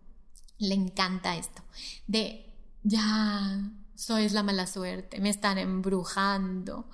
le 0.60 0.76
encanta 0.76 1.36
esto, 1.36 1.64
de 2.06 2.54
ya, 2.84 3.72
sois 3.96 4.34
la 4.34 4.44
mala 4.44 4.68
suerte, 4.68 5.20
me 5.20 5.30
están 5.30 5.58
embrujando, 5.58 6.88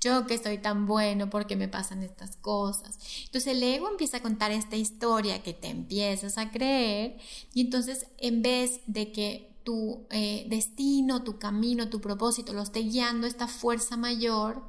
yo 0.00 0.26
que 0.26 0.34
estoy 0.34 0.58
tan 0.58 0.86
bueno 0.86 1.30
porque 1.30 1.54
me 1.54 1.68
pasan 1.68 2.02
estas 2.02 2.36
cosas. 2.36 2.98
Entonces 3.26 3.54
el 3.54 3.62
ego 3.62 3.88
empieza 3.88 4.16
a 4.16 4.22
contar 4.22 4.50
esta 4.50 4.74
historia 4.74 5.42
que 5.42 5.52
te 5.52 5.68
empiezas 5.68 6.38
a 6.38 6.50
creer 6.50 7.18
y 7.52 7.60
entonces 7.60 8.06
en 8.18 8.42
vez 8.42 8.80
de 8.86 9.12
que 9.12 9.55
tu 9.66 10.06
eh, 10.10 10.46
destino, 10.48 11.24
tu 11.24 11.40
camino, 11.40 11.90
tu 11.90 12.00
propósito 12.00 12.52
lo 12.52 12.62
esté 12.62 12.84
guiando 12.84 13.26
esta 13.26 13.48
fuerza 13.48 13.96
mayor, 13.96 14.62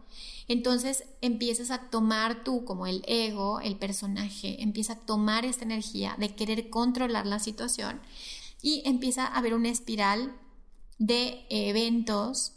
entonces 0.47 1.03
empiezas 1.21 1.69
a 1.69 1.91
tomar 1.91 2.43
tú 2.43 2.65
como 2.65 2.87
el 2.87 3.03
ego, 3.05 3.59
el 3.59 3.77
personaje, 3.77 4.63
empieza 4.63 4.93
a 4.93 4.99
tomar 5.05 5.45
esta 5.45 5.65
energía 5.65 6.15
de 6.17 6.33
querer 6.33 6.71
controlar 6.71 7.27
la 7.27 7.37
situación 7.37 8.01
y 8.59 8.81
empieza 8.85 9.27
a 9.27 9.37
haber 9.37 9.53
una 9.53 9.69
espiral 9.69 10.35
de 10.97 11.45
eventos 11.51 12.53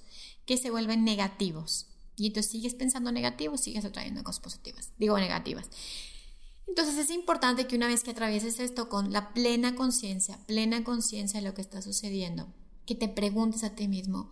que 0.46 0.56
se 0.56 0.70
vuelven 0.70 1.04
negativos. 1.04 1.88
Y 2.16 2.28
entonces 2.28 2.52
sigues 2.52 2.74
pensando 2.74 3.12
negativo, 3.12 3.58
sigues 3.58 3.84
atrayendo 3.84 4.24
cosas 4.24 4.40
positivas, 4.40 4.92
digo 4.96 5.18
negativas. 5.18 5.68
Entonces 6.70 6.98
es 6.98 7.10
importante 7.10 7.66
que 7.66 7.74
una 7.74 7.88
vez 7.88 8.04
que 8.04 8.12
atravieses 8.12 8.60
esto 8.60 8.88
con 8.88 9.12
la 9.12 9.34
plena 9.34 9.74
conciencia, 9.74 10.38
plena 10.46 10.84
conciencia 10.84 11.40
de 11.40 11.48
lo 11.48 11.52
que 11.52 11.62
está 11.62 11.82
sucediendo, 11.82 12.46
que 12.86 12.94
te 12.94 13.08
preguntes 13.08 13.64
a 13.64 13.74
ti 13.74 13.88
mismo, 13.88 14.30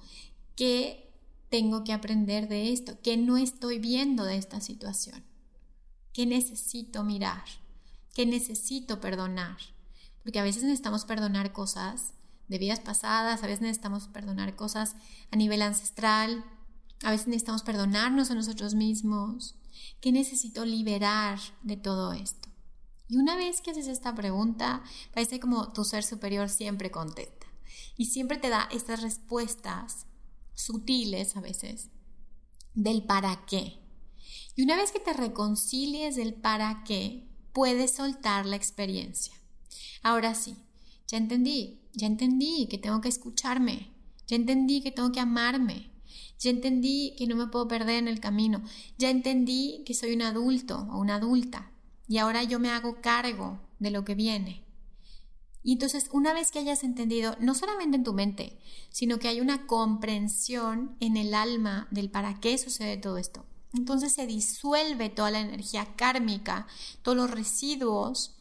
¿qué 0.55 1.13
tengo 1.51 1.83
que 1.83 1.93
aprender 1.93 2.47
de 2.47 2.73
esto? 2.73 2.97
¿Qué 3.03 3.17
no 3.17 3.39
estoy 3.39 3.81
viendo 3.81 4.23
de 4.23 4.37
esta 4.37 4.61
situación? 4.61 5.25
¿Qué 6.13 6.27
necesito 6.27 7.03
mirar? 7.03 7.43
¿Qué 8.15 8.25
necesito 8.25 9.01
perdonar? 9.01 9.57
Porque 10.23 10.39
a 10.39 10.45
veces 10.45 10.63
necesitamos 10.63 11.05
perdonar 11.07 11.53
cosas 11.53 12.15
de 12.47 12.59
vidas 12.59 12.79
pasadas, 12.79 13.43
a 13.43 13.47
veces 13.49 13.63
necesitamos 13.63 14.07
perdonar 14.07 14.55
cosas 14.55 14.95
a 15.33 15.37
nivel 15.37 15.61
ancestral, 15.61 16.45
a 17.03 17.11
veces 17.11 17.27
necesitamos 17.27 17.65
perdonarnos 17.65 18.31
a 18.31 18.37
nosotros 18.37 18.77
mismos. 18.77 19.58
¿Qué 20.01 20.13
necesito 20.13 20.65
liberar 20.65 21.39
de 21.63 21.77
todo 21.77 22.13
esto? 22.13 22.49
Y 23.09 23.17
una 23.17 23.37
vez 23.37 23.61
que 23.61 23.71
haces 23.71 23.89
esta 23.89 24.15
pregunta, 24.15 24.83
parece 25.15 25.41
como 25.41 25.73
tu 25.73 25.85
ser 25.85 26.05
superior 26.05 26.49
siempre 26.49 26.91
contesta. 26.91 27.47
Y 27.97 28.07
siempre 28.07 28.39
te 28.39 28.49
da 28.49 28.69
estas 28.71 29.03
respuestas 29.03 30.07
sutiles 30.55 31.37
a 31.37 31.41
veces 31.41 31.89
del 32.75 33.03
para 33.03 33.45
qué. 33.47 33.79
Y 34.55 34.63
una 34.63 34.77
vez 34.77 34.93
que 34.93 35.01
te 35.01 35.13
reconcilies 35.13 36.17
del 36.17 36.35
para 36.35 36.85
qué, 36.85 37.29
puedes 37.53 37.93
soltar 37.93 38.47
la 38.47 38.57
experiencia. 38.57 39.35
Ahora 40.03 40.35
sí, 40.35 40.57
ya 41.07 41.19
entendí, 41.19 41.81
ya 41.93 42.07
entendí 42.07 42.69
que 42.69 42.79
tengo 42.79 43.01
que 43.01 43.09
escucharme, 43.09 43.93
ya 44.27 44.37
entendí 44.37 44.81
que 44.81 44.93
tengo 44.93 45.11
que 45.11 45.21
amarme, 45.21 45.91
ya 46.39 46.51
entendí 46.51 47.15
que 47.19 47.27
no 47.27 47.37
me 47.37 47.49
puedo 47.49 47.67
perder 47.69 47.97
en 47.97 48.09
el 48.09 48.21
camino. 48.21 48.63
Ya 48.97 49.11
entendí 49.11 49.83
que 49.85 49.95
soy 49.95 50.15
un 50.15 50.23
adulto 50.23 50.87
o 50.91 50.99
una 50.99 51.17
adulta. 51.17 51.73
Y 52.07 52.19
ahora 52.19 52.43
yo 52.45 52.59
me 52.59 52.71
hago 52.71 53.01
cargo 53.01 53.61
de 53.79 53.91
lo 53.91 54.05
que 54.05 54.15
viene. 54.15 54.65
Y 55.63 55.73
entonces, 55.73 56.09
una 56.13 56.33
vez 56.33 56.51
que 56.51 56.61
hayas 56.61 56.85
entendido, 56.85 57.37
no 57.41 57.55
solamente 57.55 57.97
en 57.97 58.05
tu 58.05 58.15
mente, 58.15 58.59
sino 58.91 59.19
que 59.19 59.29
hay 59.29 59.41
una 59.41 59.67
comprensión 59.67 60.97
en 61.01 61.17
el 61.17 61.35
alma 61.35 61.89
del 61.91 62.11
para 62.11 62.41
qué 62.41 62.57
sucede 62.57 62.97
todo 62.97 63.19
esto, 63.19 63.45
entonces 63.75 64.13
se 64.15 64.27
disuelve 64.27 65.11
toda 65.11 65.31
la 65.31 65.41
energía 65.41 65.95
kármica, 65.97 66.67
todos 67.03 67.19
los 67.19 67.31
residuos 67.31 68.37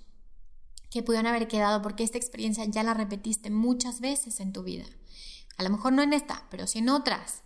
que 0.90 1.04
pudieron 1.04 1.28
haber 1.28 1.48
quedado 1.48 1.82
porque 1.82 2.04
esta 2.04 2.18
experiencia 2.18 2.64
ya 2.66 2.84
la 2.84 2.94
repetiste 2.94 3.50
muchas 3.50 4.00
veces 4.00 4.40
en 4.40 4.54
tu 4.54 4.64
vida. 4.64 4.86
A 5.58 5.64
lo 5.64 5.70
mejor 5.70 5.92
no 5.92 6.04
en 6.04 6.14
esta, 6.14 6.48
pero 6.50 6.66
sí 6.66 6.80
en 6.80 6.90
otras. 6.90 7.44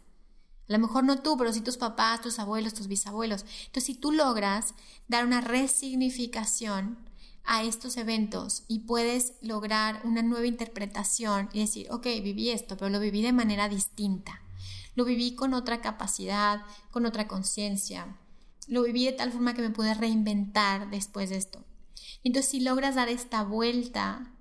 A 0.72 0.78
lo 0.78 0.80
mejor 0.80 1.04
no 1.04 1.22
tú, 1.22 1.36
pero 1.38 1.52
sí 1.52 1.60
tus 1.60 1.76
papás, 1.76 2.22
tus 2.22 2.40
abuelos, 2.40 2.74
tus 2.74 2.88
bisabuelos. 2.88 3.44
Entonces, 3.66 3.84
si 3.84 3.94
tú 3.94 4.14
logras 4.14 4.74
dar 5.10 5.26
una 5.26 5.42
resignificación 5.42 6.98
a 7.44 7.64
estos 7.64 7.98
eventos 7.98 8.64
y 8.70 8.80
puedes 8.80 9.34
lograr 9.42 10.00
una 10.06 10.22
nueva 10.22 10.48
interpretación 10.48 11.50
y 11.52 11.60
decir, 11.60 11.88
ok, 11.92 12.06
viví 12.24 12.52
esto, 12.52 12.78
pero 12.78 12.88
lo 12.88 13.02
viví 13.02 13.22
de 13.22 13.34
manera 13.34 13.68
distinta. 13.68 14.42
Lo 14.96 15.04
viví 15.04 15.36
con 15.36 15.54
otra 15.54 15.82
capacidad, 15.82 16.62
con 16.90 17.06
otra 17.06 17.28
conciencia. 17.28 18.18
Lo 18.70 18.84
viví 18.84 19.04
de 19.04 19.12
tal 19.12 19.34
forma 19.34 19.54
que 19.54 19.62
me 19.62 19.72
pude 19.72 19.94
reinventar 19.94 20.90
después 20.90 21.32
de 21.32 21.36
esto. 21.36 21.66
Entonces, 22.24 22.50
si 22.50 22.62
logras 22.62 22.96
dar 22.96 23.10
esta 23.10 23.44
vuelta 23.44 24.32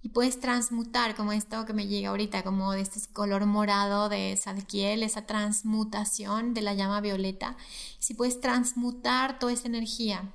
y 0.00 0.10
puedes 0.10 0.38
transmutar 0.38 1.16
como 1.16 1.32
esto 1.32 1.64
que 1.66 1.72
me 1.72 1.86
llega 1.86 2.10
ahorita, 2.10 2.44
como 2.44 2.72
de 2.72 2.82
este 2.82 3.00
color 3.12 3.46
morado 3.46 4.08
de 4.08 4.36
Sadkiel, 4.36 5.02
esa 5.02 5.26
transmutación 5.26 6.54
de 6.54 6.62
la 6.62 6.74
llama 6.74 7.00
violeta, 7.00 7.56
si 7.98 8.14
puedes 8.14 8.40
transmutar 8.40 9.38
toda 9.38 9.52
esa 9.52 9.66
energía 9.66 10.32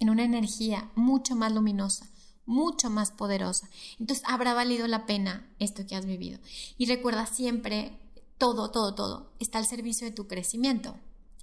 en 0.00 0.10
una 0.10 0.24
energía 0.24 0.90
mucho 0.96 1.36
más 1.36 1.52
luminosa, 1.52 2.08
mucho 2.46 2.90
más 2.90 3.12
poderosa, 3.12 3.68
entonces 4.00 4.24
habrá 4.26 4.54
valido 4.54 4.88
la 4.88 5.06
pena 5.06 5.48
esto 5.58 5.86
que 5.86 5.94
has 5.94 6.06
vivido. 6.06 6.40
Y 6.76 6.86
recuerda 6.86 7.26
siempre, 7.26 8.00
todo, 8.38 8.70
todo, 8.70 8.94
todo 8.94 9.32
está 9.38 9.58
al 9.58 9.66
servicio 9.66 10.06
de 10.06 10.12
tu 10.12 10.26
crecimiento. 10.26 10.96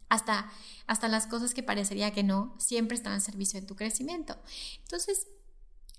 Hasta, 0.09 0.49
hasta 0.85 1.09
las 1.09 1.27
cosas 1.27 1.53
que 1.53 1.63
parecería 1.63 2.11
que 2.11 2.23
no, 2.23 2.55
siempre 2.59 2.95
están 2.95 3.13
al 3.13 3.21
servicio 3.21 3.59
de 3.59 3.67
tu 3.67 3.75
crecimiento. 3.75 4.37
Entonces, 4.83 5.27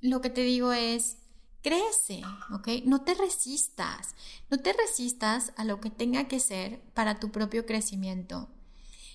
lo 0.00 0.20
que 0.20 0.30
te 0.30 0.42
digo 0.42 0.72
es, 0.72 1.17
crece, 1.62 2.22
¿ok? 2.52 2.68
No 2.84 3.02
te 3.02 3.14
resistas, 3.14 4.14
no 4.50 4.58
te 4.58 4.72
resistas 4.72 5.52
a 5.56 5.64
lo 5.64 5.80
que 5.80 5.90
tenga 5.90 6.28
que 6.28 6.40
ser 6.40 6.80
para 6.94 7.20
tu 7.20 7.30
propio 7.30 7.66
crecimiento. 7.66 8.48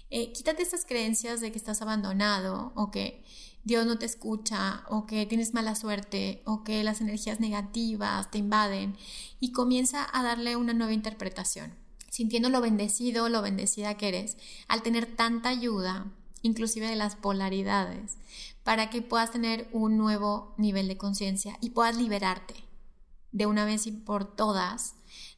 Eh, 0.09 0.31
quítate 0.31 0.63
esas 0.63 0.85
creencias 0.85 1.41
de 1.41 1.51
que 1.51 1.57
estás 1.57 1.81
abandonado 1.81 2.71
o 2.75 2.91
que 2.91 3.23
Dios 3.63 3.85
no 3.85 3.97
te 3.97 4.05
escucha 4.05 4.83
o 4.89 5.05
que 5.05 5.25
tienes 5.25 5.53
mala 5.53 5.73
suerte 5.75 6.41
o 6.45 6.63
que 6.63 6.83
las 6.83 7.01
energías 7.01 7.39
negativas 7.39 8.29
te 8.29 8.37
invaden 8.37 8.97
y 9.39 9.53
comienza 9.53 10.07
a 10.11 10.21
darle 10.21 10.55
una 10.55 10.73
nueva 10.73 10.93
interpretación, 10.93 11.73
sintiendo 12.09 12.49
lo 12.49 12.61
bendecido, 12.61 13.29
lo 13.29 13.41
bendecida 13.41 13.97
que 13.97 14.09
eres 14.09 14.37
al 14.67 14.83
tener 14.83 15.15
tanta 15.15 15.49
ayuda 15.49 16.11
inclusive 16.43 16.87
de 16.87 16.95
las 16.95 17.15
polaridades, 17.15 18.17
para 18.63 18.91
que 18.91 19.01
puedas 19.01 19.31
tener 19.31 19.67
un 19.73 19.97
nuevo 19.97 20.53
nivel 20.57 20.87
de 20.87 20.97
conciencia 20.97 21.57
y 21.59 21.71
puedas 21.71 21.97
liberarte 21.97 22.53
de 23.31 23.47
una 23.47 23.65
vez 23.65 23.87
y 23.87 23.91
por 23.91 24.35
todas 24.35 24.93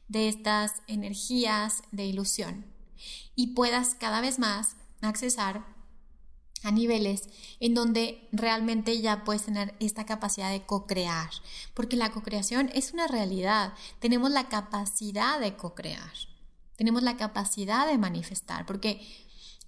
de 0.08 0.28
estas 0.28 0.82
energías 0.86 1.82
de 1.90 2.04
ilusión. 2.04 2.66
Y 3.34 3.48
puedas 3.48 3.94
cada 3.94 4.20
vez 4.20 4.38
más 4.38 4.76
accesar 5.00 5.64
a 6.62 6.70
niveles 6.70 7.28
en 7.60 7.74
donde 7.74 8.28
realmente 8.32 9.00
ya 9.00 9.24
puedes 9.24 9.44
tener 9.44 9.74
esta 9.78 10.04
capacidad 10.06 10.50
de 10.50 10.64
co-crear, 10.64 11.30
porque 11.74 11.96
la 11.96 12.10
co-creación 12.10 12.70
es 12.74 12.92
una 12.92 13.06
realidad, 13.06 13.74
tenemos 14.00 14.30
la 14.30 14.48
capacidad 14.48 15.38
de 15.38 15.56
co-crear, 15.56 16.12
tenemos 16.76 17.02
la 17.02 17.16
capacidad 17.16 17.86
de 17.86 17.98
manifestar, 17.98 18.66
porque 18.66 19.06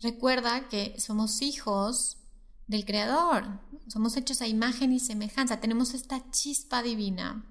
recuerda 0.01 0.69
que 0.69 0.99
somos 0.99 1.43
hijos 1.43 2.19
del 2.67 2.85
Creador, 2.85 3.61
somos 3.89 4.17
hechos 4.17 4.43
a 4.43 4.47
imagen 4.47 4.93
y 4.93 5.01
semejanza, 5.01 5.61
tenemos 5.61 5.95
esta 5.95 6.31
chispa 6.31 6.83
divina, 6.83 7.45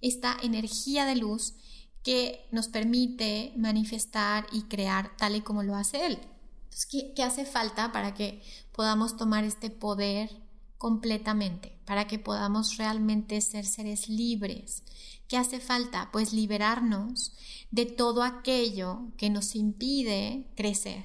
esta 0.00 0.36
energía 0.42 1.04
de 1.06 1.16
luz 1.16 1.54
que 2.02 2.48
nos 2.50 2.68
permite 2.68 3.52
manifestar 3.56 4.46
y 4.52 4.62
crear 4.62 5.16
tal 5.16 5.36
y 5.36 5.40
como 5.40 5.62
lo 5.62 5.76
hace 5.76 6.06
Él. 6.06 6.18
Entonces, 6.64 7.12
¿qué, 7.14 7.22
hace 7.22 7.44
falta 7.44 7.92
para 7.92 8.14
que 8.14 8.42
podamos 8.72 9.16
tomar 9.16 9.44
este 9.44 9.70
poder 9.70 10.30
completamente? 10.78 11.78
Para 11.84 12.06
que 12.06 12.18
podamos 12.18 12.76
realmente 12.78 13.40
ser 13.40 13.66
seres 13.66 14.08
libres. 14.08 14.82
¿Qué 15.28 15.36
hace 15.36 15.60
falta? 15.60 16.10
Pues 16.12 16.32
liberarnos 16.32 17.32
de 17.70 17.86
todo 17.86 18.22
aquello 18.22 19.12
que 19.16 19.30
nos 19.30 19.54
impide 19.54 20.50
crecer, 20.56 21.04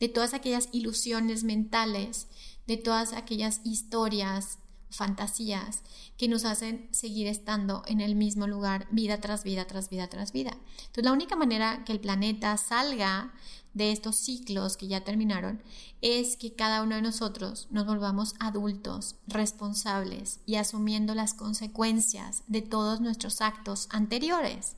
de 0.00 0.08
todas 0.08 0.34
aquellas 0.34 0.68
ilusiones 0.72 1.44
mentales, 1.44 2.28
de 2.66 2.76
todas 2.76 3.12
aquellas 3.12 3.60
historias 3.64 4.58
fantasías 4.94 5.82
que 6.16 6.28
nos 6.28 6.44
hacen 6.44 6.88
seguir 6.92 7.26
estando 7.26 7.82
en 7.86 8.00
el 8.00 8.14
mismo 8.14 8.46
lugar 8.46 8.86
vida 8.90 9.20
tras 9.20 9.44
vida, 9.44 9.66
tras 9.66 9.90
vida, 9.90 10.08
tras 10.08 10.32
vida. 10.32 10.56
Entonces 10.78 11.04
la 11.04 11.12
única 11.12 11.36
manera 11.36 11.84
que 11.84 11.92
el 11.92 12.00
planeta 12.00 12.56
salga 12.56 13.34
de 13.74 13.90
estos 13.90 14.16
ciclos 14.16 14.76
que 14.76 14.86
ya 14.86 15.02
terminaron 15.02 15.60
es 16.00 16.36
que 16.36 16.54
cada 16.54 16.82
uno 16.82 16.94
de 16.94 17.02
nosotros 17.02 17.66
nos 17.70 17.86
volvamos 17.86 18.34
adultos, 18.38 19.16
responsables 19.26 20.40
y 20.46 20.54
asumiendo 20.54 21.14
las 21.14 21.34
consecuencias 21.34 22.44
de 22.46 22.62
todos 22.62 23.00
nuestros 23.00 23.40
actos 23.40 23.88
anteriores. 23.90 24.76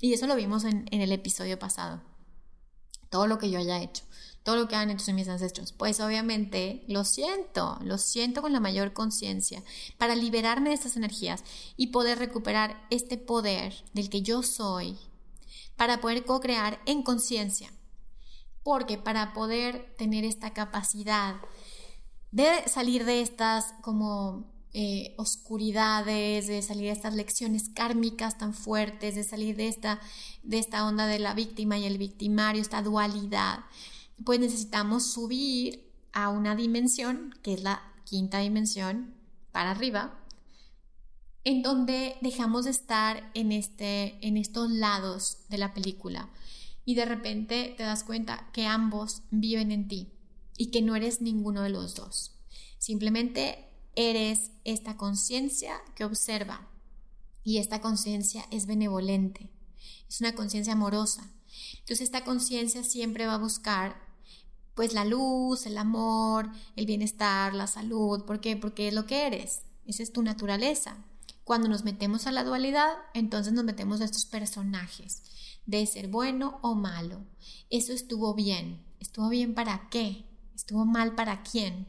Y 0.00 0.12
eso 0.14 0.26
lo 0.26 0.36
vimos 0.36 0.64
en, 0.64 0.86
en 0.92 1.00
el 1.00 1.12
episodio 1.12 1.58
pasado. 1.58 2.09
Todo 3.10 3.26
lo 3.26 3.38
que 3.38 3.50
yo 3.50 3.58
haya 3.58 3.82
hecho 3.82 4.04
todo 4.42 4.56
lo 4.56 4.68
que 4.68 4.76
han 4.76 4.90
hecho 4.90 5.12
mis 5.12 5.28
ancestros. 5.28 5.72
Pues 5.72 6.00
obviamente 6.00 6.84
lo 6.88 7.04
siento, 7.04 7.78
lo 7.82 7.98
siento 7.98 8.42
con 8.42 8.52
la 8.52 8.60
mayor 8.60 8.92
conciencia 8.92 9.62
para 9.98 10.16
liberarme 10.16 10.70
de 10.70 10.76
estas 10.76 10.96
energías 10.96 11.44
y 11.76 11.88
poder 11.88 12.18
recuperar 12.18 12.86
este 12.90 13.16
poder 13.18 13.74
del 13.92 14.08
que 14.08 14.22
yo 14.22 14.42
soy, 14.42 14.96
para 15.76 16.00
poder 16.00 16.24
co-crear 16.24 16.80
en 16.86 17.02
conciencia. 17.02 17.72
Porque 18.62 18.98
para 18.98 19.32
poder 19.32 19.94
tener 19.96 20.24
esta 20.24 20.52
capacidad 20.52 21.36
de 22.30 22.68
salir 22.68 23.04
de 23.04 23.22
estas 23.22 23.74
como 23.82 24.49
eh, 24.72 25.14
oscuridades, 25.16 26.46
de 26.46 26.62
salir 26.62 26.84
de 26.84 26.92
estas 26.92 27.14
lecciones 27.14 27.68
kármicas 27.68 28.38
tan 28.38 28.54
fuertes, 28.54 29.14
de 29.14 29.24
salir 29.24 29.56
de 29.56 29.68
esta, 29.68 30.00
de 30.42 30.58
esta 30.58 30.86
onda 30.86 31.06
de 31.06 31.18
la 31.18 31.34
víctima 31.34 31.78
y 31.78 31.84
el 31.84 31.98
victimario, 31.98 32.62
esta 32.62 32.82
dualidad, 32.82 33.60
pues 34.24 34.38
necesitamos 34.38 35.12
subir 35.12 35.90
a 36.12 36.28
una 36.28 36.54
dimensión, 36.54 37.34
que 37.42 37.54
es 37.54 37.62
la 37.62 37.82
quinta 38.04 38.38
dimensión, 38.38 39.14
para 39.52 39.72
arriba, 39.72 40.18
en 41.44 41.62
donde 41.62 42.16
dejamos 42.20 42.64
de 42.64 42.70
estar 42.70 43.30
en, 43.34 43.52
este, 43.52 44.24
en 44.26 44.36
estos 44.36 44.70
lados 44.70 45.38
de 45.48 45.58
la 45.58 45.72
película 45.72 46.28
y 46.84 46.94
de 46.94 47.04
repente 47.04 47.74
te 47.76 47.82
das 47.82 48.04
cuenta 48.04 48.50
que 48.52 48.66
ambos 48.66 49.22
viven 49.30 49.72
en 49.72 49.88
ti 49.88 50.12
y 50.56 50.70
que 50.70 50.82
no 50.82 50.96
eres 50.96 51.20
ninguno 51.20 51.62
de 51.62 51.70
los 51.70 51.94
dos. 51.94 52.36
Simplemente 52.78 53.69
eres 54.08 54.52
esta 54.64 54.96
conciencia 54.96 55.80
que 55.94 56.04
observa 56.04 56.68
y 57.42 57.58
esta 57.58 57.80
conciencia 57.80 58.44
es 58.50 58.66
benevolente, 58.66 59.50
es 60.08 60.20
una 60.20 60.34
conciencia 60.34 60.74
amorosa. 60.74 61.30
Entonces 61.72 62.02
esta 62.02 62.24
conciencia 62.24 62.84
siempre 62.84 63.26
va 63.26 63.34
a 63.34 63.38
buscar 63.38 64.08
pues 64.74 64.94
la 64.94 65.04
luz, 65.04 65.66
el 65.66 65.76
amor, 65.76 66.50
el 66.76 66.86
bienestar, 66.86 67.54
la 67.54 67.66
salud. 67.66 68.24
¿Por 68.24 68.40
qué? 68.40 68.56
Porque 68.56 68.88
es 68.88 68.94
lo 68.94 69.06
que 69.06 69.26
eres. 69.26 69.62
Esa 69.86 70.02
es 70.02 70.12
tu 70.12 70.22
naturaleza. 70.22 70.96
Cuando 71.44 71.68
nos 71.68 71.84
metemos 71.84 72.26
a 72.26 72.32
la 72.32 72.44
dualidad, 72.44 72.92
entonces 73.12 73.52
nos 73.52 73.64
metemos 73.64 74.00
a 74.00 74.04
estos 74.04 74.24
personajes 74.24 75.22
de 75.66 75.84
ser 75.86 76.08
bueno 76.08 76.58
o 76.62 76.74
malo. 76.74 77.26
Eso 77.68 77.92
estuvo 77.92 78.34
bien. 78.34 78.84
¿Estuvo 79.00 79.28
bien 79.28 79.54
para 79.54 79.88
qué? 79.90 80.24
¿Estuvo 80.54 80.84
mal 80.84 81.14
para 81.14 81.42
quién? 81.42 81.88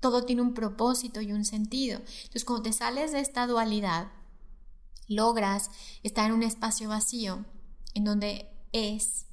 Todo 0.00 0.24
tiene 0.24 0.42
un 0.42 0.54
propósito 0.54 1.20
y 1.20 1.32
un 1.32 1.44
sentido. 1.44 1.98
Entonces, 1.98 2.44
cuando 2.44 2.64
te 2.64 2.72
sales 2.72 3.12
de 3.12 3.20
esta 3.20 3.46
dualidad, 3.46 4.10
logras 5.08 5.70
estar 6.02 6.26
en 6.26 6.36
un 6.36 6.42
espacio 6.42 6.88
vacío 6.88 7.44
en 7.94 8.04
donde 8.04 8.48
es 8.72 9.26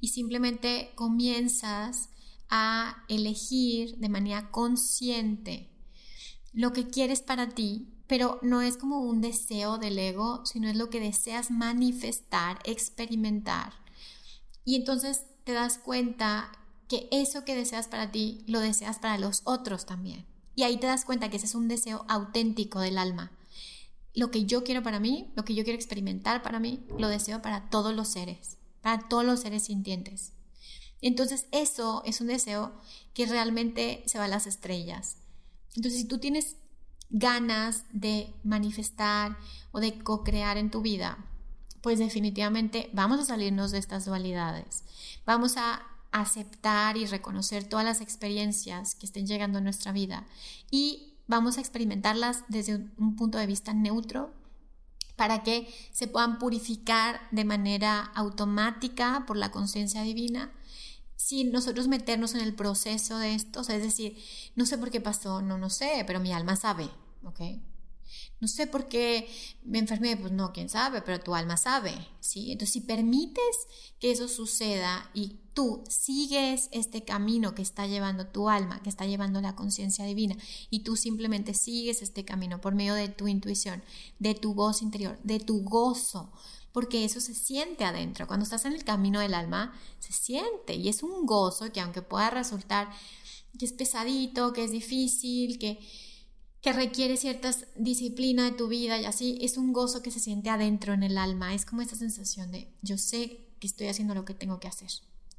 y 0.00 0.08
simplemente 0.08 0.92
comienzas 0.94 2.10
a 2.50 3.04
elegir 3.08 3.96
de 3.96 4.08
manera 4.08 4.50
consciente 4.50 5.70
lo 6.52 6.72
que 6.72 6.88
quieres 6.88 7.20
para 7.20 7.48
ti, 7.48 7.88
pero 8.06 8.38
no 8.42 8.60
es 8.60 8.76
como 8.76 9.00
un 9.00 9.20
deseo 9.20 9.78
del 9.78 9.98
ego, 9.98 10.44
sino 10.44 10.68
es 10.68 10.76
lo 10.76 10.90
que 10.90 11.00
deseas 11.00 11.50
manifestar, 11.50 12.60
experimentar. 12.64 13.72
Y 14.64 14.76
entonces 14.76 15.26
te 15.44 15.52
das 15.52 15.78
cuenta 15.78 16.52
que 16.88 17.08
eso 17.10 17.44
que 17.44 17.56
deseas 17.56 17.88
para 17.88 18.10
ti, 18.10 18.44
lo 18.46 18.60
deseas 18.60 18.98
para 18.98 19.18
los 19.18 19.42
otros 19.44 19.86
también. 19.86 20.26
Y 20.54 20.62
ahí 20.62 20.76
te 20.76 20.86
das 20.86 21.04
cuenta 21.04 21.30
que 21.30 21.36
ese 21.36 21.46
es 21.46 21.54
un 21.54 21.68
deseo 21.68 22.04
auténtico 22.08 22.80
del 22.80 22.98
alma. 22.98 23.32
Lo 24.14 24.30
que 24.30 24.44
yo 24.44 24.62
quiero 24.62 24.82
para 24.82 25.00
mí, 25.00 25.32
lo 25.34 25.44
que 25.44 25.54
yo 25.54 25.64
quiero 25.64 25.76
experimentar 25.76 26.42
para 26.42 26.60
mí, 26.60 26.86
lo 26.98 27.08
deseo 27.08 27.42
para 27.42 27.68
todos 27.70 27.94
los 27.94 28.08
seres 28.08 28.58
para 28.84 29.08
todos 29.08 29.24
los 29.24 29.40
seres 29.40 29.64
sintientes. 29.64 30.34
Entonces 31.00 31.46
eso 31.52 32.02
es 32.04 32.20
un 32.20 32.26
deseo 32.26 32.78
que 33.14 33.24
realmente 33.24 34.02
se 34.04 34.18
va 34.18 34.26
a 34.26 34.28
las 34.28 34.46
estrellas. 34.46 35.16
Entonces 35.74 36.02
si 36.02 36.06
tú 36.06 36.18
tienes 36.18 36.56
ganas 37.08 37.84
de 37.92 38.34
manifestar 38.44 39.38
o 39.72 39.80
de 39.80 39.98
co-crear 39.98 40.58
en 40.58 40.70
tu 40.70 40.82
vida, 40.82 41.16
pues 41.80 41.98
definitivamente 41.98 42.90
vamos 42.92 43.20
a 43.20 43.24
salirnos 43.24 43.70
de 43.70 43.78
estas 43.78 44.04
dualidades. 44.04 44.84
Vamos 45.24 45.56
a 45.56 45.80
aceptar 46.14 46.96
y 46.96 47.06
reconocer 47.06 47.64
todas 47.64 47.84
las 47.84 48.00
experiencias 48.00 48.94
que 48.94 49.04
estén 49.04 49.26
llegando 49.26 49.58
a 49.58 49.60
nuestra 49.60 49.90
vida 49.90 50.26
y 50.70 51.18
vamos 51.26 51.58
a 51.58 51.60
experimentarlas 51.60 52.44
desde 52.48 52.76
un 52.98 53.16
punto 53.16 53.36
de 53.36 53.46
vista 53.46 53.74
neutro 53.74 54.32
para 55.16 55.42
que 55.42 55.68
se 55.90 56.06
puedan 56.06 56.38
purificar 56.38 57.20
de 57.32 57.44
manera 57.44 58.00
automática 58.14 59.24
por 59.26 59.36
la 59.36 59.50
conciencia 59.50 60.02
divina 60.02 60.52
sin 61.16 61.50
nosotros 61.50 61.88
meternos 61.88 62.34
en 62.34 62.42
el 62.42 62.54
proceso 62.54 63.18
de 63.18 63.34
esto, 63.34 63.60
es 63.60 63.82
decir, 63.82 64.16
no 64.54 64.66
sé 64.66 64.78
por 64.78 64.92
qué 64.92 65.00
pasó, 65.00 65.42
no, 65.42 65.58
no 65.58 65.68
sé, 65.68 66.04
pero 66.06 66.20
mi 66.20 66.32
alma 66.32 66.54
sabe, 66.54 66.88
¿ok? 67.24 67.40
No 68.40 68.48
sé 68.48 68.66
por 68.66 68.88
qué 68.88 69.28
me 69.62 69.78
enfermé, 69.78 70.16
pues 70.16 70.32
no, 70.32 70.52
quién 70.52 70.68
sabe, 70.68 71.02
pero 71.02 71.20
tu 71.20 71.34
alma 71.34 71.56
sabe, 71.56 71.92
¿sí? 72.20 72.52
Entonces, 72.52 72.74
si 72.74 72.80
permites 72.80 73.66
que 73.98 74.10
eso 74.10 74.28
suceda 74.28 75.10
y 75.14 75.40
tú 75.54 75.84
sigues 75.88 76.68
este 76.72 77.04
camino 77.04 77.54
que 77.54 77.62
está 77.62 77.86
llevando 77.86 78.26
tu 78.26 78.48
alma, 78.48 78.82
que 78.82 78.90
está 78.90 79.06
llevando 79.06 79.40
la 79.40 79.54
conciencia 79.54 80.04
divina, 80.04 80.36
y 80.68 80.80
tú 80.80 80.96
simplemente 80.96 81.54
sigues 81.54 82.02
este 82.02 82.24
camino 82.24 82.60
por 82.60 82.74
medio 82.74 82.94
de 82.94 83.08
tu 83.08 83.28
intuición, 83.28 83.82
de 84.18 84.34
tu 84.34 84.52
voz 84.54 84.82
interior, 84.82 85.18
de 85.22 85.40
tu 85.40 85.62
gozo, 85.62 86.32
porque 86.72 87.04
eso 87.04 87.20
se 87.20 87.34
siente 87.34 87.84
adentro. 87.84 88.26
Cuando 88.26 88.42
estás 88.42 88.64
en 88.64 88.72
el 88.72 88.84
camino 88.84 89.20
del 89.20 89.34
alma, 89.34 89.72
se 90.00 90.12
siente 90.12 90.74
y 90.74 90.88
es 90.88 91.04
un 91.04 91.24
gozo 91.24 91.72
que 91.72 91.80
aunque 91.80 92.02
pueda 92.02 92.30
resultar 92.30 92.90
que 93.58 93.64
es 93.64 93.72
pesadito, 93.72 94.52
que 94.52 94.64
es 94.64 94.72
difícil, 94.72 95.58
que 95.58 95.78
que 96.64 96.72
requiere 96.72 97.18
cierta 97.18 97.50
disciplina 97.76 98.44
de 98.44 98.52
tu 98.52 98.68
vida 98.68 98.98
y 98.98 99.04
así, 99.04 99.36
es 99.42 99.58
un 99.58 99.74
gozo 99.74 100.00
que 100.00 100.10
se 100.10 100.18
siente 100.18 100.48
adentro 100.48 100.94
en 100.94 101.02
el 101.02 101.18
alma, 101.18 101.52
es 101.52 101.66
como 101.66 101.82
esta 101.82 101.94
sensación 101.94 102.50
de 102.52 102.72
yo 102.80 102.96
sé 102.96 103.50
que 103.60 103.66
estoy 103.66 103.88
haciendo 103.88 104.14
lo 104.14 104.24
que 104.24 104.32
tengo 104.32 104.60
que 104.60 104.68
hacer, 104.68 104.88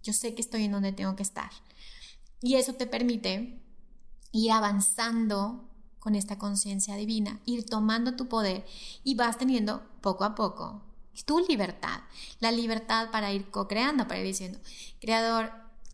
yo 0.04 0.14
sé 0.14 0.36
que 0.36 0.42
estoy 0.44 0.66
en 0.66 0.72
donde 0.72 0.92
tengo 0.92 1.16
que 1.16 1.24
estar. 1.24 1.50
Y 2.44 2.58
eso 2.58 2.74
te 2.74 2.86
permite 2.86 3.60
ir 4.34 4.52
avanzando 4.52 5.68
con 5.98 6.14
esta 6.14 6.38
conciencia 6.38 6.96
divina, 6.96 7.42
ir 7.48 7.66
tomando 7.66 8.16
tu 8.16 8.28
poder 8.28 8.64
y 9.04 9.16
vas 9.16 9.40
teniendo 9.40 9.84
poco 10.02 10.26
a 10.26 10.36
poco 10.36 10.84
tu 11.24 11.40
libertad, 11.40 12.02
la 12.40 12.52
libertad 12.52 13.10
para 13.10 13.34
ir 13.34 13.50
co-creando, 13.50 14.08
para 14.08 14.20
ir 14.20 14.28
diciendo, 14.28 14.60
creador, 15.00 15.52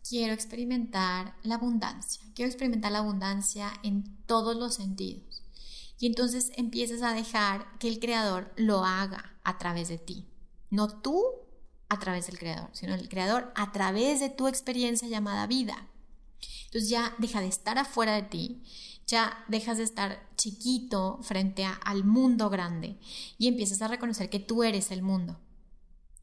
quiero 0.08 0.32
experimentar 0.32 1.34
la 1.42 1.56
abundancia, 1.56 2.22
quiero 2.34 2.50
experimentar 2.50 2.92
la 2.92 2.98
abundancia 2.98 3.72
en 3.82 4.16
todos 4.26 4.56
los 4.56 4.74
sentidos. 4.74 5.42
Y 5.98 6.06
entonces 6.06 6.50
empiezas 6.56 7.02
a 7.02 7.14
dejar 7.14 7.78
que 7.78 7.88
el 7.88 8.00
creador 8.00 8.52
lo 8.56 8.84
haga 8.84 9.36
a 9.44 9.58
través 9.58 9.88
de 9.88 9.98
ti. 9.98 10.26
No 10.70 10.88
tú 10.88 11.22
a 11.88 11.98
través 11.98 12.26
del 12.26 12.38
creador, 12.38 12.70
sino 12.72 12.94
el 12.94 13.08
creador 13.08 13.52
a 13.54 13.70
través 13.70 14.18
de 14.18 14.30
tu 14.30 14.48
experiencia 14.48 15.08
llamada 15.08 15.46
vida. 15.46 15.88
Entonces 16.64 16.88
ya 16.88 17.14
deja 17.18 17.40
de 17.40 17.48
estar 17.48 17.78
afuera 17.78 18.14
de 18.14 18.22
ti, 18.22 18.62
ya 19.06 19.44
dejas 19.48 19.78
de 19.78 19.84
estar 19.84 20.28
chiquito 20.36 21.18
frente 21.22 21.64
al 21.64 22.04
mundo 22.04 22.48
grande 22.50 22.98
y 23.38 23.46
empiezas 23.46 23.82
a 23.82 23.88
reconocer 23.88 24.30
que 24.30 24.40
tú 24.40 24.64
eres 24.64 24.90
el 24.90 25.02
mundo. 25.02 25.38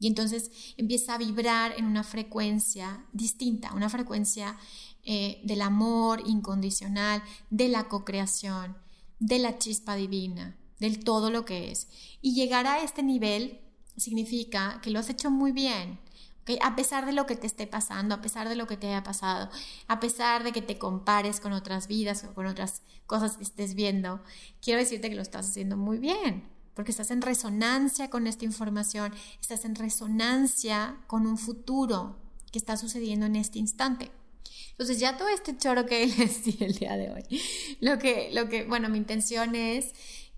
Y 0.00 0.06
entonces 0.06 0.50
empieza 0.78 1.14
a 1.14 1.18
vibrar 1.18 1.74
en 1.76 1.84
una 1.84 2.02
frecuencia 2.02 3.04
distinta, 3.12 3.74
una 3.74 3.90
frecuencia 3.90 4.56
eh, 5.04 5.40
del 5.44 5.60
amor 5.60 6.22
incondicional, 6.26 7.22
de 7.50 7.68
la 7.68 7.86
co-creación, 7.86 8.76
de 9.18 9.38
la 9.38 9.58
chispa 9.58 9.94
divina, 9.94 10.56
del 10.78 11.04
todo 11.04 11.30
lo 11.30 11.44
que 11.44 11.70
es. 11.70 11.88
Y 12.22 12.34
llegar 12.34 12.66
a 12.66 12.82
este 12.82 13.02
nivel 13.02 13.60
significa 13.96 14.80
que 14.82 14.90
lo 14.90 14.98
has 14.98 15.10
hecho 15.10 15.30
muy 15.30 15.52
bien, 15.52 16.00
a 16.62 16.74
pesar 16.74 17.06
de 17.06 17.12
lo 17.12 17.26
que 17.26 17.36
te 17.36 17.46
esté 17.46 17.66
pasando, 17.66 18.14
a 18.14 18.22
pesar 18.22 18.48
de 18.48 18.56
lo 18.56 18.66
que 18.66 18.76
te 18.76 18.88
haya 18.88 19.04
pasado, 19.04 19.50
a 19.86 20.00
pesar 20.00 20.42
de 20.42 20.52
que 20.52 20.62
te 20.62 20.78
compares 20.78 21.38
con 21.38 21.52
otras 21.52 21.86
vidas 21.86 22.24
o 22.24 22.34
con 22.34 22.46
otras 22.46 22.82
cosas 23.06 23.36
que 23.36 23.44
estés 23.44 23.74
viendo, 23.74 24.22
quiero 24.60 24.80
decirte 24.80 25.10
que 25.10 25.14
lo 25.14 25.22
estás 25.22 25.48
haciendo 25.48 25.76
muy 25.76 25.98
bien 25.98 26.59
porque 26.74 26.90
estás 26.90 27.10
en 27.10 27.22
resonancia 27.22 28.10
con 28.10 28.26
esta 28.26 28.44
información, 28.44 29.12
estás 29.40 29.64
en 29.64 29.74
resonancia 29.74 30.96
con 31.06 31.26
un 31.26 31.38
futuro 31.38 32.16
que 32.52 32.58
está 32.58 32.76
sucediendo 32.76 33.26
en 33.26 33.36
este 33.36 33.58
instante. 33.58 34.10
Entonces 34.70 34.98
ya 34.98 35.16
todo 35.16 35.28
este 35.28 35.56
choro 35.58 35.86
que 35.86 36.06
les 36.18 36.44
di 36.44 36.56
el 36.60 36.74
día 36.74 36.96
de 36.96 37.10
hoy, 37.10 37.40
lo 37.80 37.98
que, 37.98 38.30
lo 38.32 38.48
que 38.48 38.64
bueno, 38.64 38.88
mi 38.88 38.98
intención 38.98 39.54
es 39.54 39.92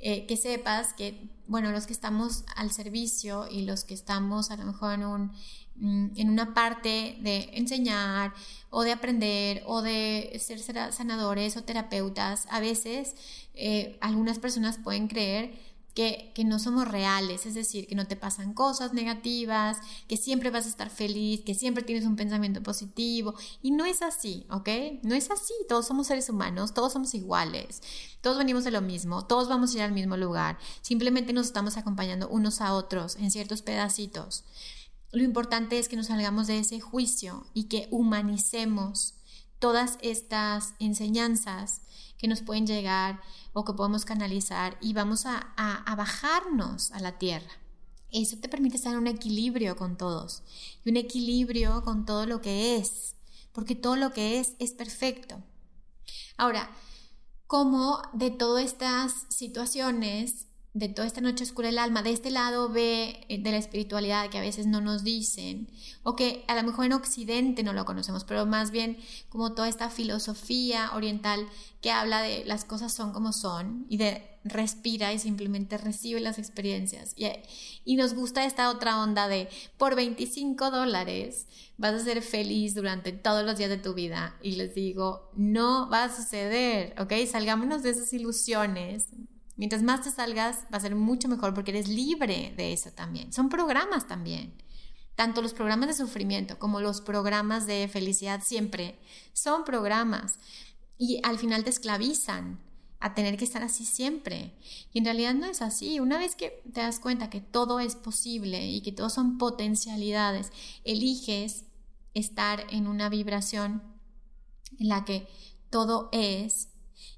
eh, 0.04 0.26
que 0.26 0.36
sepas 0.36 0.94
que, 0.94 1.28
bueno, 1.46 1.70
los 1.70 1.86
que 1.86 1.92
estamos 1.92 2.44
al 2.56 2.72
servicio 2.72 3.46
y 3.48 3.62
los 3.62 3.84
que 3.84 3.94
estamos 3.94 4.50
a 4.50 4.56
lo 4.56 4.64
mejor 4.64 4.94
en, 4.94 5.04
un, 5.04 5.32
mm, 5.76 6.18
en 6.18 6.28
una 6.28 6.54
parte 6.54 7.18
de 7.20 7.50
enseñar 7.52 8.34
o 8.68 8.82
de 8.82 8.90
aprender 8.90 9.62
o 9.64 9.80
de 9.80 10.36
ser 10.40 10.58
sanadores 10.58 11.56
o 11.56 11.62
terapeutas, 11.62 12.48
a 12.50 12.58
veces 12.58 13.14
eh, 13.54 13.96
algunas 14.00 14.40
personas 14.40 14.76
pueden 14.76 15.06
creer 15.06 15.54
que, 15.94 16.32
no 16.44 16.58
somos 16.58 16.88
reales, 16.88 17.46
es 17.46 17.54
decir, 17.54 17.86
que 17.86 17.94
no 17.94 18.06
te 18.06 18.16
pasan 18.16 18.54
cosas 18.54 18.92
negativas, 18.92 19.78
que 20.08 20.16
siempre 20.16 20.50
vas 20.50 20.66
a 20.66 20.68
estar 20.68 20.90
feliz, 20.90 21.42
que 21.42 21.54
siempre 21.54 21.82
tienes 21.82 22.04
un 22.04 22.16
pensamiento 22.16 22.62
positivo. 22.62 23.34
Y 23.62 23.70
no 23.70 23.84
es 23.84 24.02
así, 24.02 24.46
¿ok? 24.50 24.68
No 25.02 25.14
es 25.14 25.30
así. 25.30 25.54
Todos 25.68 25.86
somos 25.86 26.06
seres 26.06 26.28
humanos, 26.28 26.74
todos 26.74 26.92
somos 26.92 27.14
iguales, 27.14 27.82
todos 28.20 28.38
venimos 28.38 28.64
de 28.64 28.70
lo 28.70 28.80
mismo, 28.80 29.26
todos 29.26 29.48
vamos 29.48 29.72
a 29.74 29.78
ir 29.78 29.82
al 29.82 29.92
mismo 29.92 30.16
lugar. 30.16 30.58
Simplemente 30.80 31.32
nos 31.32 31.46
estamos 31.46 31.76
acompañando 31.76 32.28
unos 32.28 32.60
a 32.60 32.74
otros 32.74 33.16
en 33.16 33.30
ciertos 33.30 33.62
pedacitos. 33.62 34.44
Lo 35.12 35.22
importante 35.22 35.78
es 35.78 35.88
que 35.88 35.96
nos 35.96 36.06
salgamos 36.06 36.46
de 36.46 36.58
ese 36.58 36.80
juicio 36.80 37.46
y 37.52 37.64
que 37.64 37.86
humanicemos 37.90 39.14
todas 39.62 39.96
estas 40.02 40.74
enseñanzas 40.80 41.82
que 42.18 42.26
nos 42.26 42.42
pueden 42.42 42.66
llegar 42.66 43.22
o 43.52 43.64
que 43.64 43.72
podemos 43.72 44.04
canalizar 44.04 44.76
y 44.80 44.92
vamos 44.92 45.24
a, 45.24 45.54
bajarnos 45.96 46.90
a 46.90 46.98
la 46.98 47.16
tierra. 47.16 47.52
Eso 48.10 48.36
te 48.38 48.48
permite 48.48 48.74
estar 48.74 48.92
en 48.92 48.98
un 48.98 49.06
equilibrio 49.06 49.76
con 49.76 49.96
todos 49.96 50.42
y 50.84 50.90
un 50.90 50.96
equilibrio 50.96 51.84
con 51.84 52.04
todo 52.04 52.26
lo 52.26 52.40
que 52.40 52.76
es, 52.76 53.14
porque 53.52 53.76
todo 53.76 53.94
lo 53.94 54.12
que 54.12 54.40
es 54.40 54.56
es 54.58 54.72
perfecto. 54.72 55.40
Ahora, 56.36 56.68
¿cómo 57.46 58.02
de 58.12 58.32
todas 58.32 58.64
estas 58.64 59.26
situaciones 59.28 60.48
de 60.74 60.88
toda 60.88 61.06
esta 61.06 61.20
noche 61.20 61.44
oscura 61.44 61.68
del 61.68 61.78
alma, 61.78 62.02
de 62.02 62.12
este 62.12 62.30
lado 62.30 62.70
ve 62.70 63.26
eh, 63.28 63.42
de 63.42 63.50
la 63.50 63.58
espiritualidad 63.58 64.30
que 64.30 64.38
a 64.38 64.42
veces 64.42 64.66
no 64.66 64.80
nos 64.80 65.04
dicen, 65.04 65.68
o 66.02 66.16
que 66.16 66.44
a 66.48 66.54
lo 66.54 66.62
mejor 66.62 66.86
en 66.86 66.94
Occidente 66.94 67.62
no 67.62 67.74
lo 67.74 67.84
conocemos, 67.84 68.24
pero 68.24 68.46
más 68.46 68.70
bien 68.70 68.96
como 69.28 69.52
toda 69.52 69.68
esta 69.68 69.90
filosofía 69.90 70.90
oriental 70.94 71.46
que 71.82 71.90
habla 71.90 72.22
de 72.22 72.44
las 72.46 72.64
cosas 72.64 72.92
son 72.92 73.12
como 73.12 73.32
son 73.32 73.84
y 73.90 73.98
de 73.98 74.26
respira 74.44 75.12
y 75.12 75.18
simplemente 75.18 75.76
recibe 75.76 76.20
las 76.20 76.38
experiencias. 76.38 77.12
Y, 77.16 77.26
y 77.84 77.96
nos 77.96 78.14
gusta 78.14 78.44
esta 78.44 78.70
otra 78.70 79.02
onda 79.02 79.28
de 79.28 79.48
por 79.76 79.94
25 79.94 80.70
dólares 80.70 81.46
vas 81.76 81.94
a 81.94 82.04
ser 82.04 82.22
feliz 82.22 82.74
durante 82.74 83.12
todos 83.12 83.44
los 83.44 83.58
días 83.58 83.70
de 83.70 83.76
tu 83.76 83.92
vida. 83.92 84.36
Y 84.42 84.52
les 84.52 84.74
digo, 84.74 85.30
no 85.34 85.90
va 85.90 86.04
a 86.04 86.16
suceder, 86.16 86.94
¿ok? 86.98 87.12
Salgámonos 87.30 87.82
de 87.82 87.90
esas 87.90 88.12
ilusiones, 88.12 89.08
Mientras 89.56 89.82
más 89.82 90.02
te 90.02 90.10
salgas, 90.10 90.64
va 90.72 90.78
a 90.78 90.80
ser 90.80 90.94
mucho 90.94 91.28
mejor 91.28 91.54
porque 91.54 91.70
eres 91.72 91.88
libre 91.88 92.54
de 92.56 92.72
eso 92.72 92.90
también. 92.90 93.32
Son 93.32 93.48
programas 93.48 94.06
también. 94.06 94.54
Tanto 95.14 95.42
los 95.42 95.52
programas 95.52 95.88
de 95.88 95.94
sufrimiento 95.94 96.58
como 96.58 96.80
los 96.80 97.00
programas 97.00 97.66
de 97.66 97.86
felicidad 97.88 98.40
siempre 98.42 98.98
son 99.32 99.64
programas. 99.64 100.38
Y 100.96 101.20
al 101.22 101.38
final 101.38 101.64
te 101.64 101.70
esclavizan 101.70 102.60
a 102.98 103.14
tener 103.14 103.36
que 103.36 103.44
estar 103.44 103.62
así 103.62 103.84
siempre. 103.84 104.54
Y 104.92 104.98
en 104.98 105.04
realidad 105.04 105.34
no 105.34 105.46
es 105.46 105.60
así. 105.60 106.00
Una 106.00 106.18
vez 106.18 106.34
que 106.34 106.62
te 106.72 106.80
das 106.80 106.98
cuenta 106.98 107.30
que 107.30 107.40
todo 107.40 107.80
es 107.80 107.96
posible 107.96 108.66
y 108.66 108.80
que 108.80 108.92
todo 108.92 109.10
son 109.10 109.38
potencialidades, 109.38 110.50
eliges 110.84 111.64
estar 112.14 112.64
en 112.70 112.86
una 112.86 113.08
vibración 113.08 113.82
en 114.78 114.88
la 114.88 115.04
que 115.04 115.28
todo 115.68 116.08
es 116.12 116.68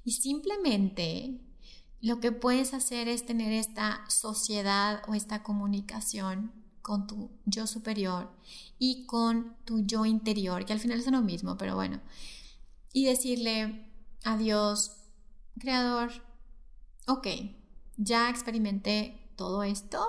y 0.03 0.13
simplemente 0.13 1.44
lo 2.05 2.19
que 2.19 2.31
puedes 2.31 2.75
hacer 2.75 3.07
es 3.07 3.25
tener 3.25 3.51
esta 3.51 4.05
sociedad 4.07 5.01
o 5.07 5.15
esta 5.15 5.41
comunicación 5.41 6.51
con 6.83 7.07
tu 7.07 7.31
yo 7.45 7.65
superior 7.65 8.31
y 8.77 9.07
con 9.07 9.55
tu 9.65 9.79
yo 9.87 10.05
interior, 10.05 10.65
que 10.65 10.73
al 10.73 10.79
final 10.79 10.99
es 10.99 11.09
lo 11.09 11.23
mismo, 11.23 11.57
pero 11.57 11.73
bueno, 11.73 11.99
y 12.93 13.05
decirle 13.05 13.89
a 14.23 14.37
Dios, 14.37 14.97
Creador, 15.59 16.11
ok, 17.07 17.27
ya 17.97 18.29
experimenté 18.29 19.31
todo 19.35 19.63
esto, 19.63 20.05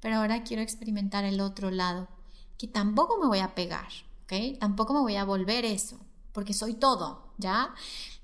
pero 0.00 0.16
ahora 0.16 0.44
quiero 0.44 0.62
experimentar 0.62 1.26
el 1.26 1.42
otro 1.42 1.70
lado, 1.70 2.08
que 2.56 2.68
tampoco 2.68 3.18
me 3.20 3.26
voy 3.26 3.40
a 3.40 3.54
pegar, 3.54 3.88
¿ok? 4.22 4.58
Tampoco 4.58 4.94
me 4.94 5.00
voy 5.00 5.16
a 5.16 5.24
volver 5.24 5.66
eso, 5.66 6.00
porque 6.32 6.54
soy 6.54 6.72
todo, 6.72 7.34
¿ya? 7.36 7.74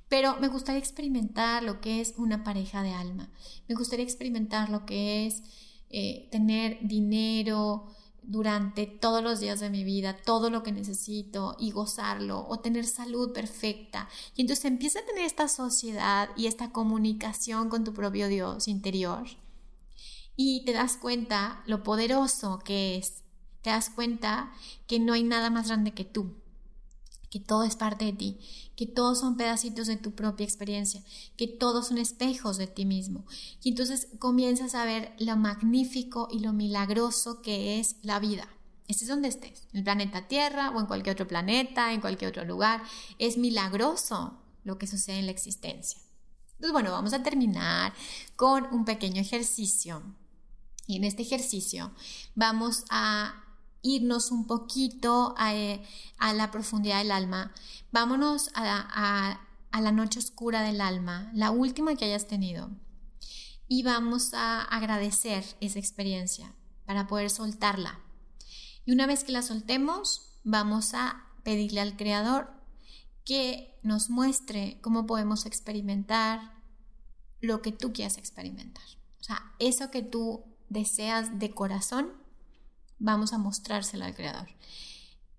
Pero 0.09 0.37
me 0.41 0.49
gustaría 0.49 0.79
experimentar 0.79 1.63
lo 1.63 1.81
que 1.81 2.01
es 2.01 2.15
una 2.17 2.45
pareja 2.45 2.83
de 2.83 2.93
alma. 2.93 3.31
Me 3.69 3.75
gustaría 3.75 4.05
experimentar 4.05 4.69
lo 4.69 4.87
que 4.87 5.27
es 5.27 5.43
eh, 5.91 6.29
tener 6.31 6.79
dinero 6.83 7.89
durante 8.27 8.87
todos 8.87 9.23
los 9.23 9.41
días 9.41 9.61
de 9.61 9.71
mi 9.71 9.85
vida, 9.85 10.17
todo 10.17 10.51
lo 10.51 10.63
que 10.63 10.73
necesito 10.73 11.57
y 11.59 11.71
gozarlo, 11.71 12.47
o 12.49 12.61
tener 12.61 12.87
salud 12.87 13.33
perfecta. 13.33 14.09
Y 14.35 14.43
entonces 14.43 14.65
empieza 14.65 15.01
a 15.01 15.07
tener 15.07 15.25
esta 15.25 15.49
sociedad 15.49 16.31
y 16.37 16.47
esta 16.47 16.73
comunicación 16.73 17.69
con 17.69 17.85
tu 17.85 17.93
propio 17.93 18.29
Dios 18.29 18.69
interior. 18.69 19.25
Y 20.37 20.65
te 20.65 20.73
das 20.73 20.97
cuenta 20.97 21.63
lo 21.67 21.83
poderoso 21.83 22.59
que 22.59 22.97
es. 22.97 23.23
Te 23.63 23.71
das 23.71 23.91
cuenta 23.91 24.53
que 24.87 24.99
no 24.99 25.13
hay 25.13 25.23
nada 25.23 25.49
más 25.51 25.69
grande 25.69 25.93
que 25.93 26.05
tú 26.05 26.35
que 27.35 27.41
todo 27.41 27.65
es 27.65 27.75
parte 27.75 28.05
de 28.05 28.13
ti, 28.13 28.39
que 28.77 28.87
todos 28.87 29.19
son 29.19 29.37
pedacitos 29.37 29.89
de 29.89 29.97
tu 29.97 30.13
propia 30.13 30.45
experiencia, 30.45 31.03
que 31.37 31.49
todos 31.49 31.89
son 31.89 31.99
espejos 31.99 32.59
de 32.59 32.69
ti 32.69 32.85
mismo. 32.85 33.27
Y 33.61 33.71
entonces 33.71 34.07
comienzas 34.21 34.77
a 34.77 34.85
ver 34.85 35.17
lo 35.19 35.37
magnífico 35.37 36.29
y 36.31 36.39
lo 36.39 36.53
milagroso 36.53 37.43
que 37.43 37.81
es 37.81 37.97
la 38.03 38.21
vida. 38.21 38.49
Estés 38.87 39.09
donde 39.09 39.27
estés, 39.27 39.67
en 39.73 39.79
el 39.79 39.83
planeta 39.83 40.29
Tierra 40.29 40.71
o 40.71 40.79
en 40.79 40.87
cualquier 40.87 41.15
otro 41.15 41.27
planeta, 41.27 41.93
en 41.93 42.01
cualquier 42.01 42.31
otro 42.31 42.45
lugar. 42.45 42.85
Es 43.19 43.37
milagroso 43.37 44.39
lo 44.63 44.79
que 44.79 44.87
sucede 44.87 45.19
en 45.19 45.27
la 45.27 45.33
existencia. 45.33 46.01
Entonces, 46.53 46.73
bueno, 46.73 46.93
vamos 46.93 47.15
a 47.15 47.25
terminar 47.25 47.95
con 48.37 48.73
un 48.73 48.85
pequeño 48.85 49.21
ejercicio. 49.21 50.05
Y 50.87 50.99
en 50.99 51.03
este 51.03 51.23
ejercicio 51.23 51.91
vamos 52.37 52.85
a 52.91 53.44
irnos 53.85 54.33
un 54.33 54.49
poquito 54.49 55.37
eh, 55.41 55.87
a, 56.19 56.33
la 56.33 56.51
profundidad 56.51 56.99
del 56.99 57.13
alma. 57.13 57.53
Vámonos 57.93 58.51
a, 58.55 59.39
a 59.71 59.81
la 59.81 59.93
noche 59.93 60.19
oscura 60.19 60.63
del 60.63 60.81
alma, 60.81 61.31
la 61.35 61.53
última 61.53 61.95
que 61.95 62.07
hayas 62.07 62.27
tenido. 62.27 62.71
Y 63.69 63.85
vamos 63.85 64.35
a 64.35 64.63
agradecer 64.63 65.45
esa 65.61 65.79
experiencia 65.79 66.53
para 66.87 67.07
poder 67.07 67.31
soltarla. 67.31 68.01
Y 68.85 68.93
una 68.93 69.07
vez 69.07 69.23
que 69.23 69.33
la 69.33 69.43
soltemos, 69.43 70.41
vamos 70.43 70.95
a 70.95 71.29
pedirle 71.45 71.81
al 71.81 71.97
Creador 71.97 72.51
que 73.25 73.79
nos 73.83 74.11
muestre 74.11 74.79
cómo 74.83 75.07
podemos 75.07 75.47
experimentar 75.47 76.55
lo 77.41 77.63
que 77.63 77.73
tú 77.73 77.93
quieras 77.93 78.19
experimentar. 78.19 78.85
O 79.21 79.25
sea, 79.25 79.55
eso 79.59 79.91
que 79.91 80.03
tú 80.03 80.45
deseas 80.69 81.39
de 81.39 81.51
corazón, 81.51 82.13
vamos 83.05 83.33
a 83.33 83.39
mostrársela 83.39 84.07
al 84.07 84.15
Creador. 84.15 84.49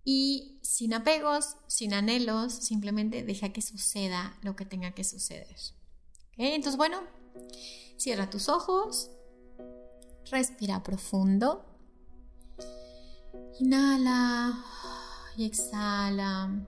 y 0.07 0.59
sin 0.61 0.93
apegos, 0.93 1.57
sin 1.65 1.91
anhelos, 1.95 2.53
simplemente 2.53 3.23
deja 3.23 3.49
que 3.49 3.63
suceda 3.63 4.37
lo 4.43 4.55
que 4.55 4.63
tenga 4.63 4.91
que 4.91 5.03
suceder. 5.03 5.55
Entonces, 6.37 6.77
bueno, 6.77 7.01
cierra 7.97 8.29
tus 8.29 8.47
ojos, 8.47 9.09
respira 10.29 10.83
profundo, 10.83 11.65
inhala 13.59 14.63
y 15.37 15.45
exhala. 15.45 16.67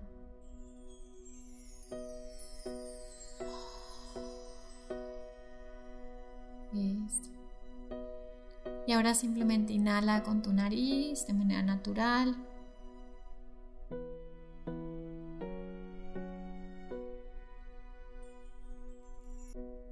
Ahora 8.97 9.13
simplemente 9.13 9.73
inhala 9.73 10.23
con 10.23 10.41
tu 10.41 10.51
nariz 10.51 11.27
de 11.27 11.33
manera 11.33 11.61
natural. 11.61 12.35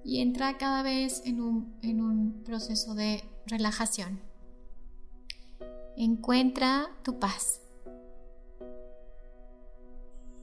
Y 0.03 0.21
entra 0.21 0.57
cada 0.57 0.83
vez 0.83 1.21
en 1.25 1.41
un, 1.41 1.77
en 1.81 2.01
un 2.01 2.43
proceso 2.43 2.95
de 2.95 3.23
relajación. 3.45 4.19
Encuentra 5.97 6.89
tu 7.03 7.19
paz. 7.19 7.61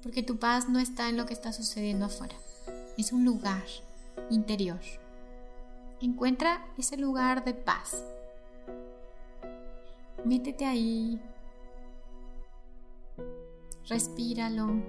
Porque 0.03 0.23
tu 0.23 0.39
paz 0.39 0.69
no 0.69 0.79
está 0.79 1.09
en 1.09 1.17
lo 1.17 1.27
que 1.27 1.35
está 1.35 1.53
sucediendo 1.53 2.07
afuera. 2.07 2.35
Es 2.97 3.13
un 3.13 3.25
lugar 3.25 3.65
interior. 4.31 4.81
Encuentra 6.01 6.65
ese 6.77 6.97
lugar 6.97 7.45
de 7.45 7.55
paz. 7.55 8.03
Métete 10.25 10.65
ahí. 10.65 11.21
Respíralo. 13.89 14.83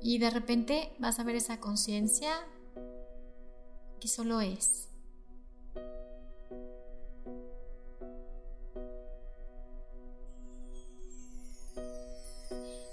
Y 0.00 0.18
de 0.18 0.30
repente 0.30 0.92
vas 0.98 1.18
a 1.18 1.24
ver 1.24 1.36
esa 1.36 1.60
conciencia 1.60 2.32
que 4.00 4.08
solo 4.08 4.40
es. 4.40 4.88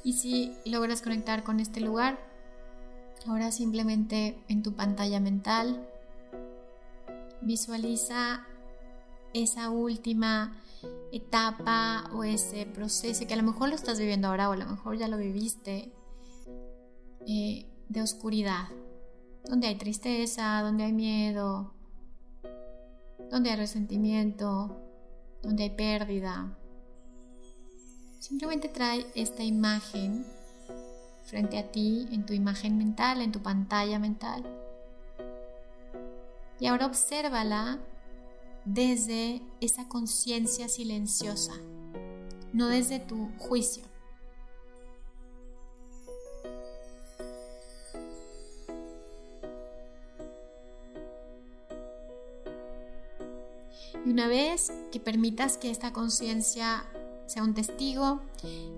Y 0.04 0.14
si 0.14 0.56
logras 0.66 1.02
conectar 1.02 1.44
con 1.44 1.60
este 1.60 1.80
lugar, 1.80 2.18
Ahora 3.28 3.52
simplemente 3.52 4.38
en 4.48 4.62
tu 4.62 4.74
pantalla 4.74 5.20
mental 5.20 5.90
visualiza 7.46 8.46
esa 9.34 9.70
última 9.70 10.58
etapa 11.12 12.10
o 12.14 12.24
ese 12.24 12.66
proceso 12.66 13.26
que 13.28 13.34
a 13.34 13.38
lo 13.38 13.43
mejor 13.43 13.70
lo 13.70 13.76
estás 13.76 14.00
viviendo 14.00 14.28
ahora 14.28 14.50
o 14.50 14.54
a 14.54 14.58
lo 14.58 14.66
mejor 14.66 14.98
ya 14.98 15.08
lo 15.08 15.18
viviste 15.18 15.91
eh, 17.28 17.66
de 17.89 18.02
oscuridad, 18.02 18.68
donde 19.46 19.68
hay 19.68 19.76
tristeza, 19.76 20.62
donde 20.62 20.84
hay 20.84 20.93
miedo, 20.93 21.74
donde 23.30 23.52
hay 23.52 23.56
resentimiento, 23.56 24.76
donde 25.41 25.64
hay 25.64 25.70
pérdida. 25.72 26.58
Simplemente 28.20 28.70
trae 28.70 29.06
esta 29.16 29.43
imagen 29.43 30.26
frente 31.26 31.58
a 31.58 31.72
ti, 31.72 32.08
en 32.12 32.26
tu 32.26 32.34
imagen 32.34 32.78
mental, 32.78 33.22
en 33.22 33.32
tu 33.32 33.41
pantalla 33.41 34.00
mental. 34.00 34.43
Y 36.60 36.68
ahora 36.68 36.86
obsérvala 36.86 37.80
desde 38.66 39.41
esa 39.62 39.88
conciencia 39.88 40.68
silenciosa, 40.70 41.53
no 42.53 42.68
desde 42.68 42.99
tu 42.99 43.30
juicio. 43.38 43.84
Y 54.06 54.10
una 54.10 54.28
vez 54.28 54.72
que 54.91 54.99
permitas 54.99 55.58
que 55.58 55.72
esta 55.72 55.91
conciencia 55.91 56.86
sea 57.26 57.43
un 57.43 57.53
testigo 57.53 58.22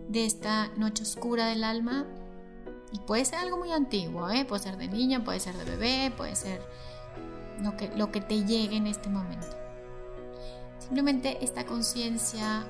de 0.10 0.26
esta 0.26 0.70
noche 0.78 1.04
oscura 1.04 1.48
del 1.48 1.64
alma, 1.64 2.06
y 2.94 3.00
puede 3.00 3.26
ser 3.26 3.40
algo 3.40 3.58
muy 3.58 3.72
antiguo, 3.72 4.30
¿eh? 4.30 4.46
puede 4.46 4.64
ser 4.64 4.78
de 4.78 4.88
niño, 4.88 5.24
puede 5.24 5.42
ser 5.42 5.56
de 5.58 5.66
bebé, 5.66 6.14
puede 6.16 6.36
ser 6.36 6.62
lo 7.62 7.76
que, 7.78 7.90
lo 7.96 8.12
que 8.12 8.22
te 8.22 8.44
llegue 8.44 8.78
en 8.78 8.88
este 8.88 9.10
momento. 9.10 9.48
Simplemente 10.80 11.44
esta 11.44 11.66
conciencia 11.66 12.66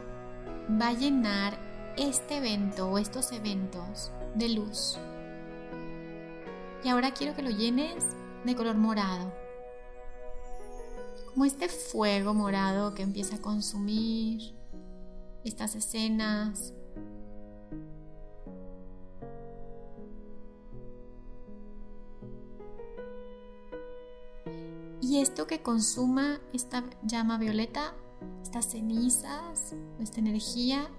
va 0.82 0.90
a 0.90 0.94
llenar 0.94 1.58
este 1.98 2.38
evento 2.38 2.90
o 2.90 2.98
estos 2.98 3.32
eventos 3.32 4.12
de 4.36 4.50
luz. 4.50 4.98
Y 6.84 6.90
ahora 6.90 7.12
quiero 7.12 7.36
que 7.36 7.42
lo 7.42 7.50
llenes 7.50 8.04
de 8.46 8.56
color 8.56 8.76
morado. 8.76 9.34
Como 11.34 11.46
este 11.46 11.70
fuego 11.70 12.34
morado 12.34 12.94
que 12.94 13.04
empieza 13.04 13.36
a 13.36 13.42
consumir 13.42 14.56
estas 15.44 15.76
escenas, 15.76 16.74
Y 25.08 25.22
esto 25.22 25.48
que 25.48 25.62
consuma 25.62 26.42
esta 26.52 26.84
llama 27.02 27.38
violeta, 27.38 27.94
estas 28.44 28.66
cenizas, 28.72 29.74
esta 30.02 30.20
energía, 30.20 30.90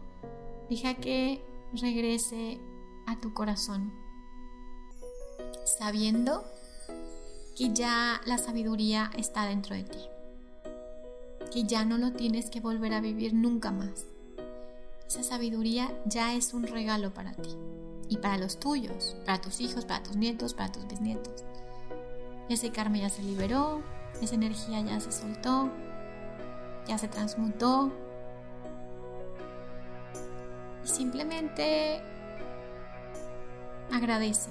deja 0.71 0.95
que 0.95 1.45
regrese 1.75 2.59
a 3.07 3.21
tu 3.21 3.35
corazón, 3.35 3.93
sabiendo 5.79 6.43
que 7.55 7.75
ya 7.75 8.23
la 8.25 8.39
sabiduría 8.39 9.11
está 9.15 9.45
dentro 9.45 9.77
de 9.77 9.83
ti, 9.83 9.99
que 11.53 11.65
ya 11.65 11.85
no 11.85 11.99
lo 11.99 12.13
tienes 12.13 12.49
que 12.49 12.61
volver 12.61 12.95
a 12.95 13.03
vivir 13.03 13.35
nunca 13.35 13.73
más. 13.73 14.07
Esa 15.07 15.23
sabiduría 15.23 15.93
ya 16.07 16.35
es 16.35 16.55
un 16.55 16.63
regalo 16.63 17.13
para 17.13 17.35
ti 17.35 17.55
y 18.09 18.17
para 18.17 18.39
los 18.39 18.59
tuyos, 18.59 19.17
para 19.27 19.43
tus 19.43 19.61
hijos, 19.61 19.85
para 19.85 20.03
tus 20.03 20.17
nietos, 20.17 20.55
para 20.55 20.73
tus 20.73 20.89
bisnietos. 20.89 21.45
Ese 22.49 22.73
karma 22.73 22.97
ya 22.97 23.11
se 23.11 23.23
liberó, 23.23 23.83
esa 24.21 24.35
energía 24.35 24.81
ya 24.81 25.01
se 25.01 25.13
soltó, 25.13 25.71
ya 26.87 26.99
se 26.99 27.09
transmutó. 27.09 27.93
Y 30.85 30.89
simplemente 30.89 32.01
agradece. 33.93 34.51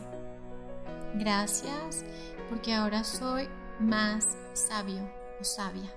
Gracias 1.16 2.06
porque 2.50 2.74
ahora 2.74 3.04
soy 3.04 3.48
más 3.80 4.38
sabio 4.54 5.02
o 5.40 5.44
sabia. 5.44 5.92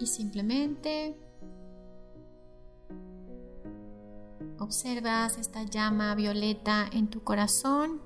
Y 0.00 0.06
simplemente 0.06 1.16
observas 4.58 5.38
esta 5.38 5.62
llama 5.62 6.14
violeta 6.14 6.88
en 6.92 7.08
tu 7.08 7.22
corazón 7.22 8.00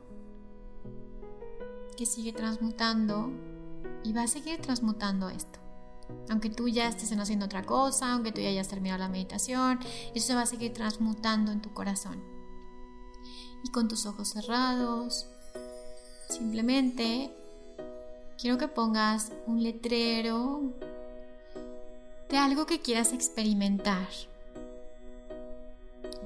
que 1.99 2.07
sigue 2.07 2.33
transmutando 2.33 3.33
y 4.05 4.13
va 4.13 4.23
a 4.23 4.29
seguir 4.29 4.61
transmutando 4.61 5.29
esto. 5.31 5.59
Aunque 6.31 6.49
tú 6.49 6.69
ya 6.69 6.87
estés 6.87 7.11
haciendo 7.11 7.47
otra 7.47 7.65
cosa, 7.67 8.13
aunque 8.13 8.31
tú 8.31 8.41
ya 8.41 8.51
hayas 8.51 8.69
terminado 8.69 9.01
la 9.01 9.09
meditación, 9.09 9.81
eso 10.15 10.37
va 10.37 10.43
a 10.43 10.47
seguir 10.47 10.73
transmutando 10.73 11.51
en 11.51 11.61
tu 11.61 11.75
corazón. 11.75 12.23
Y 13.65 13.73
con 13.73 13.89
tus 13.89 14.07
ojos 14.07 14.29
cerrados, 14.29 15.27
simplemente 16.29 17.35
quiero 18.41 18.59
que 18.59 18.69
pongas 18.69 19.33
un 19.49 19.65
letrero 19.65 20.73
de 22.29 22.37
algo 22.37 22.65
que 22.65 22.81
quieras 22.81 23.13
experimentar. 23.13 24.07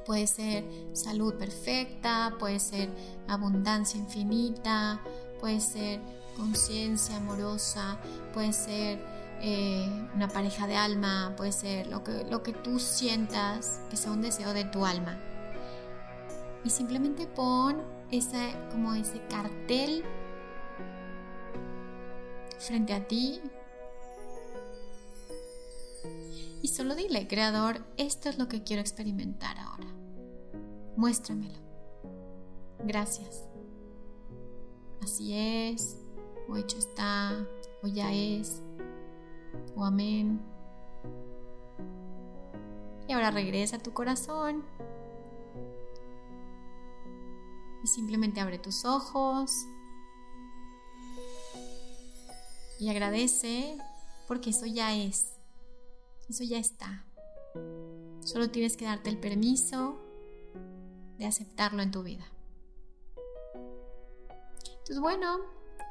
Puede 0.05 0.27
ser 0.27 0.65
salud 0.93 1.35
perfecta, 1.37 2.37
puede 2.39 2.59
ser 2.59 2.91
abundancia 3.27 3.99
infinita, 3.99 5.01
puede 5.43 5.59
ser 5.59 6.01
conciencia 6.37 7.17
amorosa, 7.17 7.99
puede 8.33 8.53
ser 8.53 9.05
eh, 9.41 9.89
una 10.15 10.29
pareja 10.29 10.69
de 10.69 10.77
alma, 10.77 11.35
puede 11.37 11.51
ser 11.51 11.89
lo 11.89 12.05
que, 12.05 12.25
lo 12.31 12.45
que 12.45 12.53
tú 12.53 12.79
sientas 12.79 13.81
que 13.91 13.97
sea 13.97 14.13
un 14.13 14.23
deseo 14.23 14.55
de 14.55 14.65
tu 14.65 14.87
alma. 14.87 15.19
Y 16.65 16.71
simplemente 16.71 17.27
pon 17.27 17.83
ese, 18.13 18.55
como 18.71 18.95
ese 18.95 19.21
cartel 19.27 20.05
frente 22.61 22.95
a 22.95 23.09
ti. 23.09 23.41
Y 26.63 26.69
solo 26.69 26.95
dile, 26.95 27.27
creador, 27.27 27.85
esto 27.97 28.29
es 28.29 28.39
lo 28.39 28.47
que 28.47 28.63
quiero 28.63 28.81
experimentar 28.81 29.59
ahora. 29.59 29.89
Muéstramelo. 30.95 31.59
Gracias 32.85 33.52
así 35.03 35.35
es, 35.35 35.99
o 36.49 36.57
hecho 36.57 36.79
está, 36.79 37.47
o 37.83 37.87
ya 37.87 38.13
es. 38.13 38.63
o 39.77 39.85
amén. 39.85 40.41
Y 43.09 43.13
ahora 43.13 43.31
regresa 43.31 43.77
a 43.77 43.83
tu 43.83 43.93
corazón. 43.93 44.65
Y 47.85 47.87
simplemente 47.87 48.41
abre 48.41 48.59
tus 48.59 48.85
ojos. 48.85 49.67
Y 52.79 52.89
agradece 52.89 53.77
porque 54.29 54.51
eso 54.51 54.67
ya 54.67 54.95
es. 54.95 55.33
Eso 56.29 56.45
ya 56.45 56.59
está. 56.59 57.05
Solo 58.21 58.51
tienes 58.51 58.77
que 58.77 58.85
darte 58.85 59.11
el 59.11 59.19
permiso 59.19 59.99
de 61.19 61.27
aceptarlo 61.27 61.83
en 61.83 61.91
tu 61.91 62.03
vida. 62.03 62.32
Entonces, 64.83 65.01
bueno, 65.01 65.39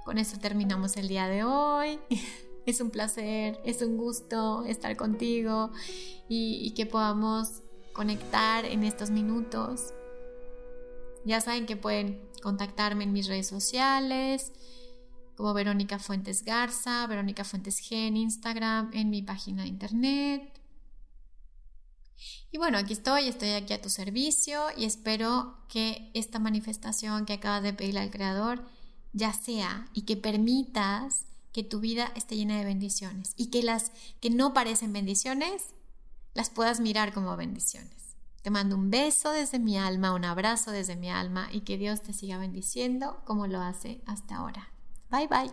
con 0.04 0.18
eso 0.18 0.38
terminamos 0.38 0.98
el 0.98 1.08
día 1.08 1.28
de 1.28 1.44
hoy. 1.44 2.00
Es 2.64 2.80
un 2.80 2.92
placer, 2.92 3.60
es 3.66 3.82
un 3.82 3.98
gusto 3.98 4.66
estar 4.66 4.96
contigo 4.96 5.72
y, 6.30 6.72
que 6.76 6.86
podamos 6.86 7.64
conectar 7.92 8.66
en 8.66 8.84
estos 8.84 9.10
minutos. 9.10 9.96
Ya 11.26 11.42
saben 11.42 11.66
que 11.66 11.76
pueden 11.76 12.22
contactarme 12.44 13.04
en 13.04 13.14
mis 13.14 13.28
redes 13.28 13.48
sociales, 13.48 14.54
como 15.36 15.56
Verónica 15.56 15.98
Fuentes 15.98 16.46
Garza, 16.46 17.08
Verónica 17.08 17.44
Fuentes 17.44 17.82
G 17.82 18.08
en 18.08 18.16
Instagram, 18.16 18.92
en 18.94 19.10
mi 19.10 19.24
página 19.24 19.64
de 19.64 19.70
internet. 19.70 20.62
Y 22.52 22.60
bueno, 22.60 22.78
aquí 22.78 22.94
estoy, 22.94 23.28
estoy 23.28 23.50
aquí 23.54 23.74
a 23.74 23.82
tu 23.82 23.90
servicio 23.90 24.68
y 24.78 24.86
espero 24.86 25.58
que 25.68 26.12
esta 26.14 26.38
manifestación 26.38 27.26
que 27.26 27.34
acabas 27.34 27.64
de 27.64 27.74
pedirle 27.74 28.02
al 28.02 28.12
Creador 28.12 28.64
ya 29.14 29.34
sea 29.34 29.88
y 29.94 30.04
que 30.04 30.18
permitas 30.18 31.26
que 31.52 31.64
tu 31.64 31.80
vida 31.80 32.12
esté 32.16 32.36
llena 32.36 32.58
de 32.58 32.66
bendiciones 32.66 33.34
y 33.36 33.48
que 33.48 33.64
las 33.64 33.92
que 34.22 34.30
no 34.30 34.54
parecen 34.54 34.94
bendiciones 34.94 35.74
las 36.34 36.50
puedas 36.50 36.80
mirar 36.80 37.14
como 37.14 37.36
bendiciones. 37.36 38.16
Te 38.42 38.50
mando 38.50 38.76
un 38.76 38.90
beso 38.90 39.32
desde 39.32 39.60
mi 39.60 39.78
alma, 39.78 40.14
un 40.14 40.26
abrazo 40.26 40.72
desde 40.72 40.96
mi 40.96 41.10
alma 41.10 41.50
y 41.52 41.62
que 41.62 41.78
Dios 41.78 42.02
te 42.02 42.14
siga 42.14 42.38
bendiciendo 42.38 43.22
como 43.26 43.48
lo 43.48 43.60
hace 43.60 44.02
hasta 44.08 44.38
ahora. 44.38 44.70
Bye 45.12 45.28
bye. 45.28 45.52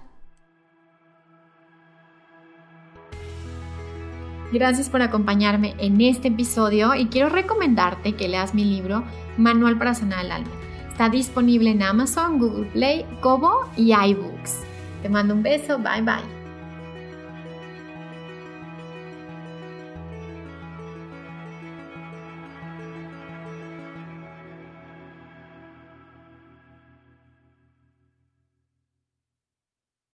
Gracias 4.50 4.88
por 4.88 5.02
acompañarme 5.02 5.74
en 5.78 6.00
este 6.00 6.28
episodio 6.28 6.94
y 6.94 7.09
quiero 7.09 7.28
recomendarte 7.28 8.16
que 8.16 8.28
leas 8.28 8.54
mi 8.54 8.64
libro 8.64 9.04
Manual 9.36 9.76
para 9.76 9.94
sanar 9.94 10.24
el 10.24 10.32
alma. 10.32 10.67
Está 10.99 11.11
disponible 11.11 11.70
en 11.70 11.80
Amazon, 11.80 12.40
Google 12.40 12.66
Play, 12.72 13.07
Kobo 13.20 13.68
y 13.76 13.92
iBooks. 13.94 14.64
Te 15.01 15.09
mando 15.09 15.32
un 15.32 15.44
beso, 15.44 15.78
bye 15.78 16.03
bye. 16.03 16.38